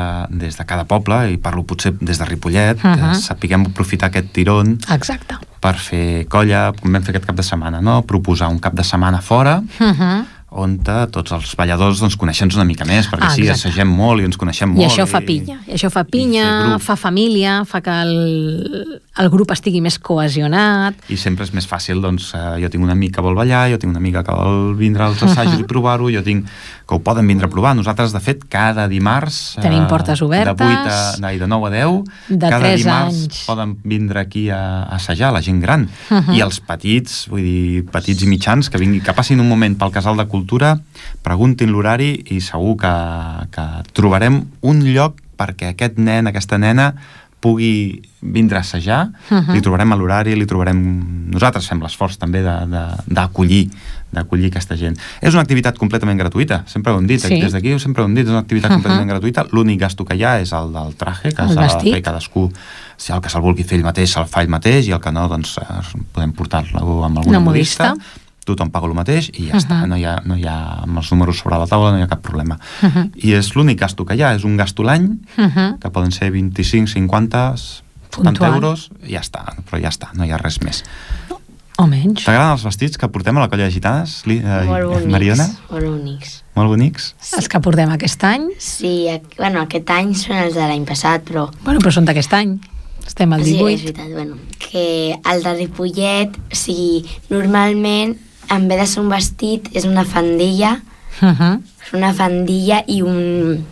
[0.42, 2.98] des de cada poble, i parlo potser des de Ripollet, Mhm.
[3.00, 3.14] -huh.
[3.14, 5.34] sapiguem aprofitar aquest tirón Exacte.
[5.60, 8.02] per fer colla, com vam fer aquest cap de setmana, no?
[8.02, 10.24] proposar un cap de setmana fora, Uh -huh.
[10.50, 14.24] On tots els balladors doncs, coneixem una mica més, perquè Ah, sí, assagem molt i
[14.26, 14.90] ens coneixem I molt.
[14.90, 19.52] això fa pinya, i això fa i pinya, fa família, fa que el, el grup
[19.54, 23.22] estigui més cohesionat, I sempre és més fàcil, doncs, eh, jo tinc una amic que
[23.22, 26.46] vol ballar, jo tinc una amiga que vol vindre als assajos i provar-ho, jo tinc
[26.90, 27.76] que ho poden vindre a provar.
[27.76, 29.54] Nosaltres, de fet, cada dimarts...
[29.62, 30.56] Tenim portes obertes.
[30.58, 32.00] De 8 a, no, i de 9 a 10.
[32.34, 33.44] De cada dimarts anys.
[33.46, 35.86] poden vindre aquí a, a assajar, la gent gran.
[36.10, 36.34] Mhm.
[36.38, 39.92] I els petits, vull dir, petits i mitjans, que, vingui, que passin un moment pel
[39.94, 40.39] Casal de Cultura,
[41.22, 42.94] preguntin l'horari i segur que,
[43.50, 46.94] que trobarem un lloc perquè aquest nen, aquesta nena,
[47.40, 49.54] pugui vindre a assajar, Mhm.
[49.54, 51.30] li trobarem a l'horari, li trobarem...
[51.32, 52.42] Nosaltres fem l'esforç també
[53.08, 53.70] d'acollir
[54.10, 54.98] d'acollir aquesta gent.
[55.22, 57.40] És una activitat completament gratuïta, sempre ho hem dit, Sí.
[57.40, 58.82] des d'aquí sempre ho hem dit, és una activitat Mhm.
[58.82, 62.02] completament gratuïta, l'únic gasto que hi ha és el del traje, que s'ha de fer
[62.02, 62.52] cadascú,
[62.96, 65.12] si el que se'l vulgui fer ell mateix, se'l fa ell mateix, i el que
[65.12, 65.64] no, doncs eh,
[66.12, 67.94] podem portar-lo amb alguna Una modista.
[68.46, 69.60] Tothom paga el mateix i ja Mhm.
[69.60, 72.02] està, no hi, ha, no hi ha amb els números sobre la taula, no hi
[72.02, 72.58] ha cap problema.
[72.82, 73.12] Mhm.
[73.16, 75.78] I és l'únic gasto que hi ha, és un gasto l'any, Mhm.
[75.80, 77.80] que poden ser 25, 50, 70
[78.10, 78.54] Puntual.
[78.54, 80.84] euros, i ja està, però ja està, no hi ha res més.
[81.80, 82.24] o menys.
[82.26, 85.06] T'agraden els vestits que portem a la colla de gitanes, Li, eh, Molt bonics.
[85.10, 85.46] Mariona?
[85.70, 86.42] Molt bonics.
[86.54, 87.14] Molt bonics?
[87.38, 91.50] Els que portem aquest any, Sí, bueno, aquest any són els de l'any passat, però...
[91.64, 92.60] bueno, però són d'aquest any.
[93.06, 93.82] Estem al Sí, és 18.
[93.94, 98.18] veritat, bueno, que el de Ripollet, o sigui, normalment,
[98.50, 100.80] en vez de ser un vestit, és una fandilla,
[101.20, 101.60] Uh -huh.
[101.84, 103.66] és una fandilla i un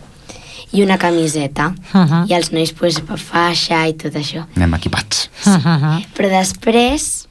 [0.71, 1.73] i una camiseta.
[1.93, 2.29] Uh -huh.
[2.29, 4.45] I els nois, pues, faixa i tot això.
[4.55, 5.29] Anem equipats.
[5.45, 6.05] Uh -huh.
[6.15, 7.27] Però després,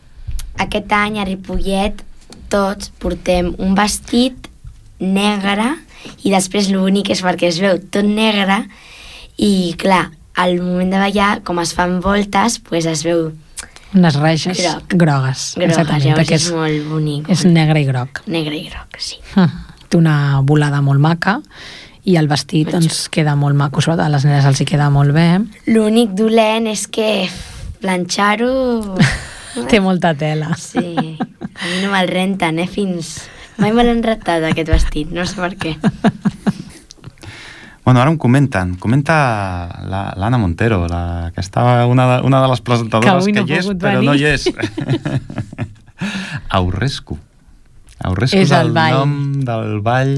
[0.56, 2.04] aquest any a Ripollet,
[2.48, 4.48] tots portem un vestit
[4.98, 5.76] negre
[6.24, 8.66] i després l'únic és perquè es veu tot negre
[9.36, 13.32] i, clar, al moment de ballar, com es fan voltes, pues es veu
[13.96, 14.94] Unes rages Groc.
[15.00, 15.42] grogues.
[15.56, 17.28] exactament, llavors perquè és molt bonic.
[17.32, 18.22] és negre i groc.
[18.26, 19.16] Negre i groc, sí.
[19.34, 19.48] Uh,
[19.88, 21.38] té una volada molt maca
[22.04, 25.12] i el vestit doncs, queda molt maco, sobretot a les nenes els hi queda molt
[25.16, 25.40] bé.
[25.72, 27.28] L'únic dolent és que
[27.80, 28.52] planxar-ho...
[29.72, 30.52] Té molta tela.
[30.60, 30.84] Sí,
[31.18, 33.16] a mi no me'l renten, eh, fins...
[33.58, 35.74] Mai me l'han rentat, aquest vestit, no sé per què.
[37.88, 38.74] Bueno, ara em comenten.
[38.76, 39.14] Comenta
[39.88, 43.46] la- l'Anna Montero, la, que estava una de, una de les presentadores Que avui no
[43.46, 44.20] que hi és, però no venir.
[44.20, 44.44] hi és.
[46.50, 47.16] Aurrescu.
[48.04, 48.92] Aurrescu És és el el ball.
[48.92, 50.12] nom del ball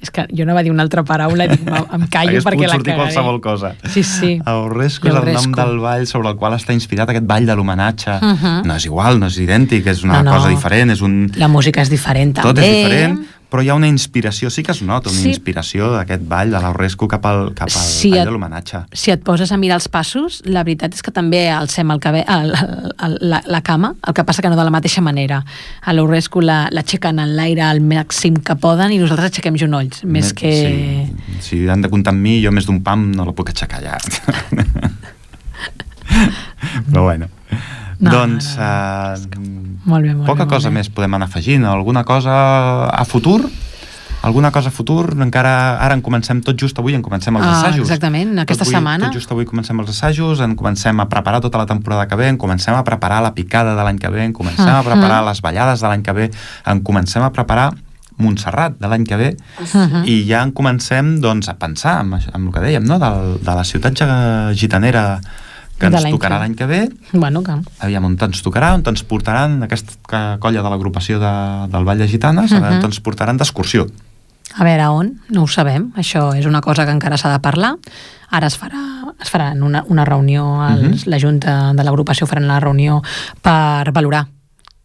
[0.00, 2.66] És que jo no va dir una altra paraula, dic, "Ma- em callo perquè pogut
[2.68, 3.02] la sortir cagaré.
[3.14, 3.74] qualsevol cosa.
[3.90, 4.40] Sí, sí.
[4.44, 8.18] Aurresco és el nom del ball sobre el qual està inspirat aquest ball de l'homenatge.
[8.20, 8.66] Mhm.
[8.68, 10.36] No és igual, no és idèntic, és una No, no.
[10.36, 11.32] cosa diferent, és un...
[11.36, 12.48] La música és diferent també.
[12.54, 13.18] Tot és diferent,
[13.48, 15.28] però hi ha una inspiració, sí que es nota una Sí.
[15.30, 18.78] inspiració d'aquest ball de l'Aurresco cap al, cap al Sí, ball et- de l'homenatge.
[18.92, 22.24] Si et poses a mirar els passos, la veritat és que també alcem el cabell,
[22.26, 25.44] el, el, el, la, la cama, el que passa que no de la mateixa manera.
[25.82, 30.32] A l'Urresco la- l'aixequen en l'aire al màxim que poden i nosaltres aixequem genolls, més
[30.34, 30.50] que...
[30.50, 31.06] Sí.
[31.40, 33.96] Si han de comptar amb mi, jo més d'un pam no la puc aixecar ja.
[36.90, 37.28] però bueno.
[37.98, 38.56] No, doncs...
[38.56, 40.74] no, Uh, Molt bé, molt poca bé, molt cosa bé.
[40.74, 41.64] més podem anar afegint.
[41.64, 43.48] Alguna cosa a futur?
[44.26, 45.14] Alguna cosa a futur?
[45.22, 47.86] Encara ara en comencem tot just avui, en comencem els Ah, assajos.
[47.86, 49.04] exactament, aquesta tot avui, setmana.
[49.06, 52.26] Tot just avui comencem els assajos, en comencem a preparar tota la temporada que ve,
[52.28, 54.90] en comencem a preparar la picada de l'any que ve, en comencem a Mhm.
[54.90, 56.30] preparar les ballades de l'any que ve,
[56.66, 57.74] en comencem a preparar
[58.18, 60.04] Montserrat de l'any que ve Mhm.
[60.08, 62.98] i ja en comencem doncs, a pensar en, en el que dèiem, no?
[62.98, 63.92] de, de la ciutat
[64.54, 65.20] gitanera
[65.78, 67.52] que ens tocarà l'any que ve Bueno, que...
[67.80, 71.32] aviam on ens tocarà, on ens portaran aquesta colla de l'agrupació de,
[71.72, 72.78] del Vall de Gitanes, veure Mhm.
[72.84, 73.86] on ens portaran d'excursió.
[74.56, 75.92] A veure on, no ho sabem.
[75.96, 77.74] Això és una cosa que encara s'ha de parlar.
[78.30, 78.78] Ara es farà,
[79.20, 81.10] es farà una, una reunió, els, Mhm.
[81.10, 83.02] la Junta de l'agrupació farà una reunió
[83.42, 84.26] per valorar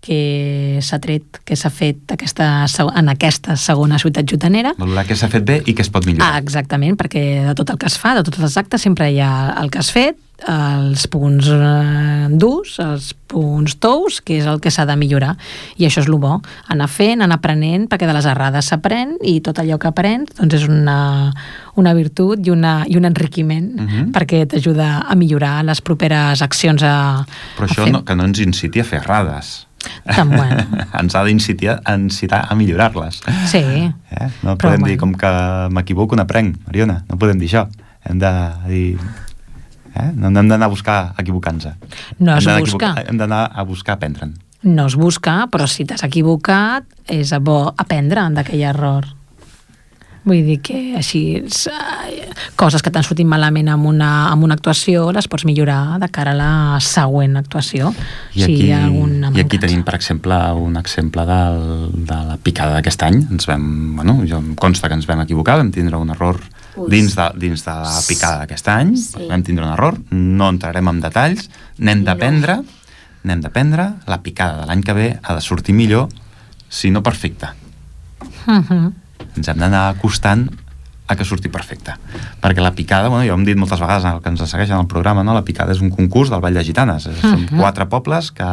[0.02, 2.66] què s'ha tret, què s'ha fet aquesta,
[2.98, 4.74] en aquesta segona ciutat jutanera.
[4.80, 6.34] Valorar què s'ha fet bé i què es pot millorar.
[6.34, 9.20] Ah, exactament, perquè de tot el que es fa, de tots els actes, sempre hi
[9.22, 9.32] ha
[9.62, 10.18] el que has fet,
[10.50, 15.36] els punts eh, durs, els punts tous, que és el que s'ha de millorar.
[15.78, 16.40] I això és el bo,
[16.74, 20.58] anar fent, anar aprenent, perquè de les errades s'aprèn i tot allò que aprens doncs
[20.58, 21.30] és una,
[21.78, 24.10] una virtut i, una, i un enriquiment Mhm.
[24.18, 27.24] perquè t'ajuda a millorar les properes accions a,
[27.58, 27.92] Però a això fer.
[27.94, 29.68] no, que no ens inciti a fer errades.
[30.06, 30.86] Tan bueno.
[31.00, 33.22] ens ha d'incitar a, millorar-les.
[33.50, 33.64] Sí,
[34.12, 34.28] Eh?
[34.44, 35.00] No Però podem dir bueno.
[35.00, 35.32] com que
[35.72, 37.68] m'equivoco n'aprenc, Mariona, no podem dir això.
[38.10, 38.32] Hem de
[38.68, 39.00] dir...
[39.96, 40.12] Eh?
[40.16, 41.74] No no hem d'anar a buscar equivocant-se.
[42.20, 42.94] No es Hem busca.
[43.08, 44.36] Hem d'anar a buscar aprendre'n.
[44.64, 49.08] no es busca, però si t'has equivocat és bo aprendre d'aquell error.
[50.22, 54.54] Vull dir que així és, eh, coses que t'han sortit malament amb una, amb una
[54.54, 57.90] actuació les pots millorar de cara a la següent actuació.
[58.36, 62.20] I si aquí, hi ha alguna I aquí tenim, per exemple, un exemple del, de
[62.30, 63.18] la picada d'aquest any.
[63.34, 63.66] Ens vam,
[63.98, 66.38] bueno, jo em consta que ens vam equivocar, vam tindre un error
[66.76, 66.86] Ui.
[66.94, 68.96] dins de, dins de la picada d'aquest any.
[69.02, 69.26] Sí.
[69.26, 71.50] Vam tindre un error, no entrarem en detalls,
[71.82, 72.62] n'hem d'aprendre,
[73.26, 76.12] n'hem d'aprendre, la picada de l'any que ve ha de sortir millor,
[76.70, 77.56] si no perfecta.
[78.46, 79.01] Mhm.
[79.38, 80.50] Ens hem d'anar acostant
[81.12, 81.98] a que surti perfecta.
[82.40, 84.88] Perquè la picada, bueno, ja ho hem dit moltes vegades el que ens segueixen al
[84.88, 85.34] programa, no?
[85.36, 87.06] la picada és un concurs del Ball de Gitanes.
[87.08, 87.60] Uh Són Mhm.
[87.60, 88.48] quatre pobles que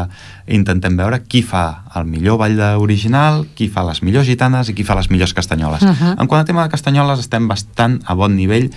[0.49, 4.83] intentem veure qui fa el millor ball original, qui fa les millors gitanes i qui
[4.83, 5.83] fa les millors castanyoles.
[5.83, 6.17] Mhm.
[6.19, 8.71] En quant a tema de castanyoles estem bastant a bon nivell,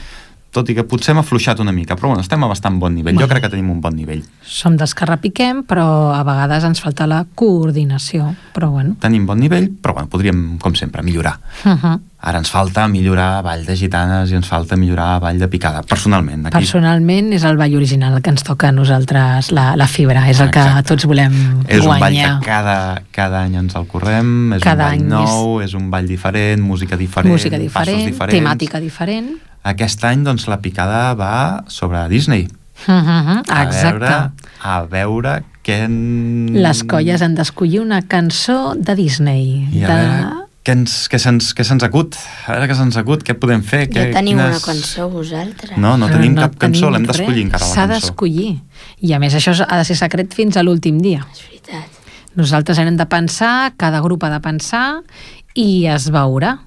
[0.52, 3.16] tot i que potser hem afluixat una mica, però bueno, estem a bastant bon nivell.
[3.16, 3.26] Bueno.
[3.28, 4.24] Jo crec que tenim un bon nivell.
[4.44, 8.34] Som dels que repiquem, però a vegades ens falta la coordinació.
[8.54, 8.96] Però bueno.
[9.00, 11.38] Tenim bon nivell, però bueno, podríem, com sempre, millorar.
[11.64, 12.00] Mhm.
[12.22, 16.46] Ara ens falta millorar Vall de Gitanes i ens falta millorar Vall de Picada, personalment.
[16.46, 20.28] Aquí, Personalment és el ball original el que ens toca a nosaltres, la, la fibra,
[20.30, 20.84] és el que Exacte.
[20.92, 21.34] tots volem
[21.68, 22.36] és un ball guanyar.
[22.40, 25.74] que cada, cada any ens el correm, és Cada un ball any nou, és...
[25.74, 28.38] un ball diferent, música diferent, Música passos diferent, diferents.
[28.38, 29.32] temàtica diferent.
[29.64, 32.48] Aquest any, doncs, la picada va sobre Disney.
[32.88, 34.00] Mhm, A Exacte.
[34.00, 34.32] veure,
[34.64, 35.84] a veure què...
[35.86, 36.48] En...
[36.58, 39.68] Les colles han d'escollir una cançó de Disney.
[39.72, 39.94] I a de...
[39.94, 42.18] veure què, ens, què, se'ns, què se'ns acut.
[42.48, 43.84] A veure què se'ns acut, què podem fer.
[43.90, 45.78] Ja què, teniu una quines- cançó vosaltres.
[45.78, 47.94] No, no tenim cap cançó, tenim l'hem d'escollir encara la S'ha cançó.
[47.94, 48.52] d'escollir.
[49.02, 51.22] I a més això ha de ser secret fins a l'últim dia.
[51.34, 52.02] És veritat.
[52.38, 55.02] Nosaltres hem de pensar, cada grup ha de pensar
[55.54, 56.58] i es veurà.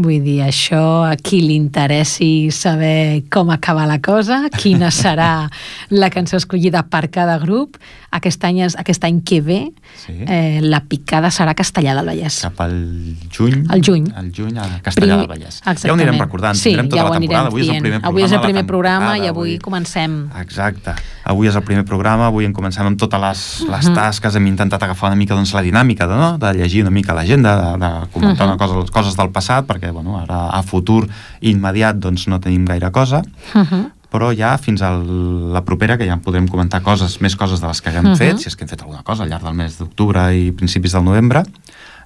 [0.00, 5.50] Vull dir, això a qui li interessi saber com acaba la cosa, quina serà
[5.90, 7.76] la cançó escollida per cada grup,
[8.16, 9.60] aquest any, és- aquest any que ve
[10.00, 10.14] Sí.
[10.26, 12.40] eh, la picada serà Castellà del Vallès.
[12.42, 14.06] cap al juny, Al juny.
[14.14, 15.60] al juny a Castellà del Prim- Vallès.
[15.60, 16.00] Ja ho Exactament.
[16.08, 17.46] anirem recordant, sí, tindrem tota ja la temporada.
[17.48, 18.08] Avui és el primer programa.
[18.08, 20.30] Avui és el primer programa i avui comencem.
[20.40, 20.94] Exacte.
[21.24, 23.94] Avui és el primer programa, avui en comencem amb totes les, les Mhm.
[23.94, 26.38] tasques, hem intentat agafar una mica doncs, la dinàmica de, no?
[26.38, 28.54] de llegir una mica l'agenda, de, de comentar Mhm.
[28.54, 31.08] una cosa, les coses del passat, perquè bueno, ara a futur
[31.40, 33.22] immediat doncs, no tenim gaire cosa,
[33.54, 33.90] Uh -huh.
[34.10, 37.80] però ja fins a la propera, que ja podrem comentar coses, més coses de les
[37.80, 38.16] que haguem Mhm.
[38.16, 40.92] fet, si és que hem fet alguna cosa al llarg del mes d'octubre i principis
[40.92, 41.42] del novembre.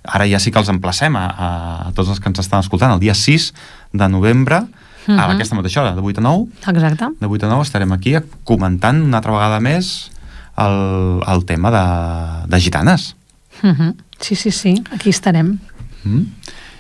[0.05, 2.93] Ara ja sí que els emplacem a, a, a tots els que ens estan escoltant.
[2.93, 3.55] El dia 6
[3.93, 4.67] de novembre, a
[5.07, 5.19] Mhm.
[5.19, 7.05] aquesta mateixa hora, de 8 a 9, Exacte.
[7.21, 8.15] de 8 a 9 estarem aquí
[8.45, 10.11] comentant una altra vegada més
[10.59, 13.17] el, el tema de, de gitanes.
[13.63, 13.95] Uh -huh.
[14.21, 15.59] Sí, sí, sí, aquí estarem.
[16.05, 16.23] Mm?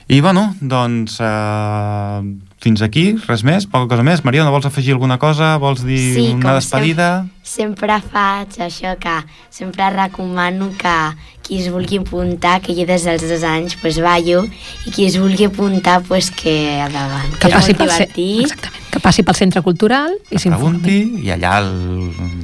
[0.06, 2.18] I bueno, doncs eh,
[2.60, 4.20] fins aquí, res més, poca cosa més.
[4.24, 5.54] Mariona, vols afegir alguna cosa?
[5.62, 7.06] Vols dir Sí, una despedida?
[7.44, 9.14] Sempre faig això que
[9.52, 10.96] sempre recomano que
[11.44, 14.46] qui es vulgui apuntar, que jo des dels dos anys pues, ballo,
[14.88, 17.34] i qui es vulgui apuntar pues, que endavant.
[17.40, 18.44] Que és passi, molt pel, ce- divertit.
[18.46, 20.80] exactament, que passi pel centre cultural i s'informi.
[20.80, 21.70] Pregunti i allà el,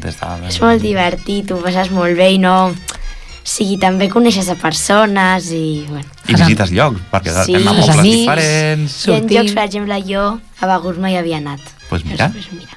[0.04, 0.32] des de...
[0.52, 2.56] És molt divertit, ho passes molt bé i no...
[3.50, 5.84] Sigui, també coneixes a persones i...
[5.88, 6.06] Bueno.
[6.28, 7.54] I visites llocs, perquè Sí.
[7.56, 8.18] anem a pobles amics.
[8.20, 8.92] diferents.
[9.08, 9.36] I en Sortim.
[9.38, 10.26] jocs, per exemple, jo
[10.60, 11.60] a Begur mai havia anat.
[11.88, 12.28] Pues mira.
[12.30, 12.76] Pues mira.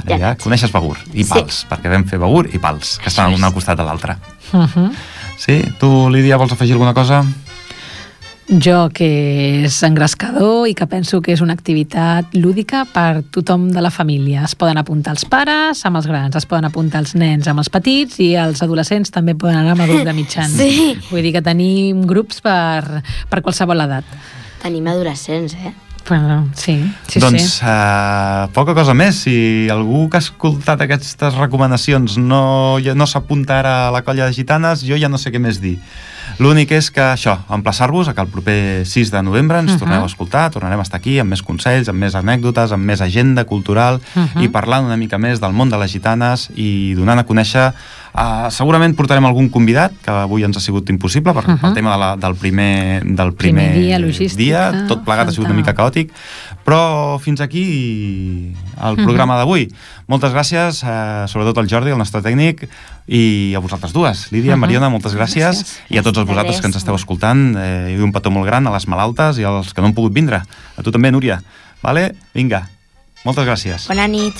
[0.00, 1.30] Ara Ja ja coneixes Begur i Sí.
[1.30, 3.46] Pals, perquè vam fer Begur i Pals, que estan Això un és.
[3.46, 4.16] al costat de l'altre.
[4.52, 4.90] Uh -huh.
[5.38, 5.62] Sí?
[5.78, 7.24] Tu, Lídia, vols afegir alguna cosa?
[8.50, 9.06] Jo que
[9.62, 14.42] és engrescador i que penso que és una activitat lúdica per tothom de la família.
[14.48, 17.70] Es poden apuntar els pares amb els grans, es poden apuntar els nens amb els
[17.70, 20.58] petits i els adolescents també poden anar amb el grup de mitjans.
[20.60, 20.98] Sí.
[21.12, 24.18] Vull dir que tenim grups per, per qualsevol edat.
[24.64, 25.72] Tenim adolescents, eh?
[26.08, 26.74] Bueno, sí,
[27.06, 27.64] sí, doncs sí.
[27.70, 29.22] eh, poca cosa més.
[29.28, 34.34] Si algú que ha escoltat aquestes recomanacions no, no s'apunta ara a la colla de
[34.34, 35.76] gitanes, jo ja no sé què més dir.
[36.38, 39.78] L'únic és que això, emplaçar-vos a que el proper 6 de novembre ens Mhm.
[39.78, 43.00] torneu a escoltar, tornarem a estar aquí amb més consells, amb més anècdotes, amb més
[43.00, 44.42] agenda cultural Mhm.
[44.42, 47.72] i parlant una mica més del món de les gitanes i donant a conèixer
[48.12, 51.58] Uh, segurament portarem algun convidat, que avui ens ha sigut impossible per, uh Mhm.
[51.60, 54.86] pel tema de la, del primer, del primer, Primer dia, logística, dia.
[54.88, 56.10] Tot plegat ha sigut una mica caòtic,
[56.66, 58.52] però fins aquí
[58.82, 59.68] el programa d'avui.
[60.08, 62.68] Moltes gràcies, eh, sobretot al Jordi, el nostre tècnic,
[63.06, 64.30] i a vosaltres dues.
[64.32, 64.60] Lídia, Mhm.
[64.60, 65.44] Mariona, moltes gràcies.
[65.56, 65.78] Gràcies.
[65.88, 66.60] I a tots els vosaltres res.
[66.60, 69.74] que ens esteu escoltant, eh, i un petó molt gran a les malaltes i als
[69.74, 70.42] que no han pogut vindre.
[70.76, 71.42] A tu també, Núria.
[71.82, 72.14] Vale?
[72.34, 72.68] Vinga.
[73.24, 73.88] Moltes gràcies.
[73.88, 74.34] Bona nit.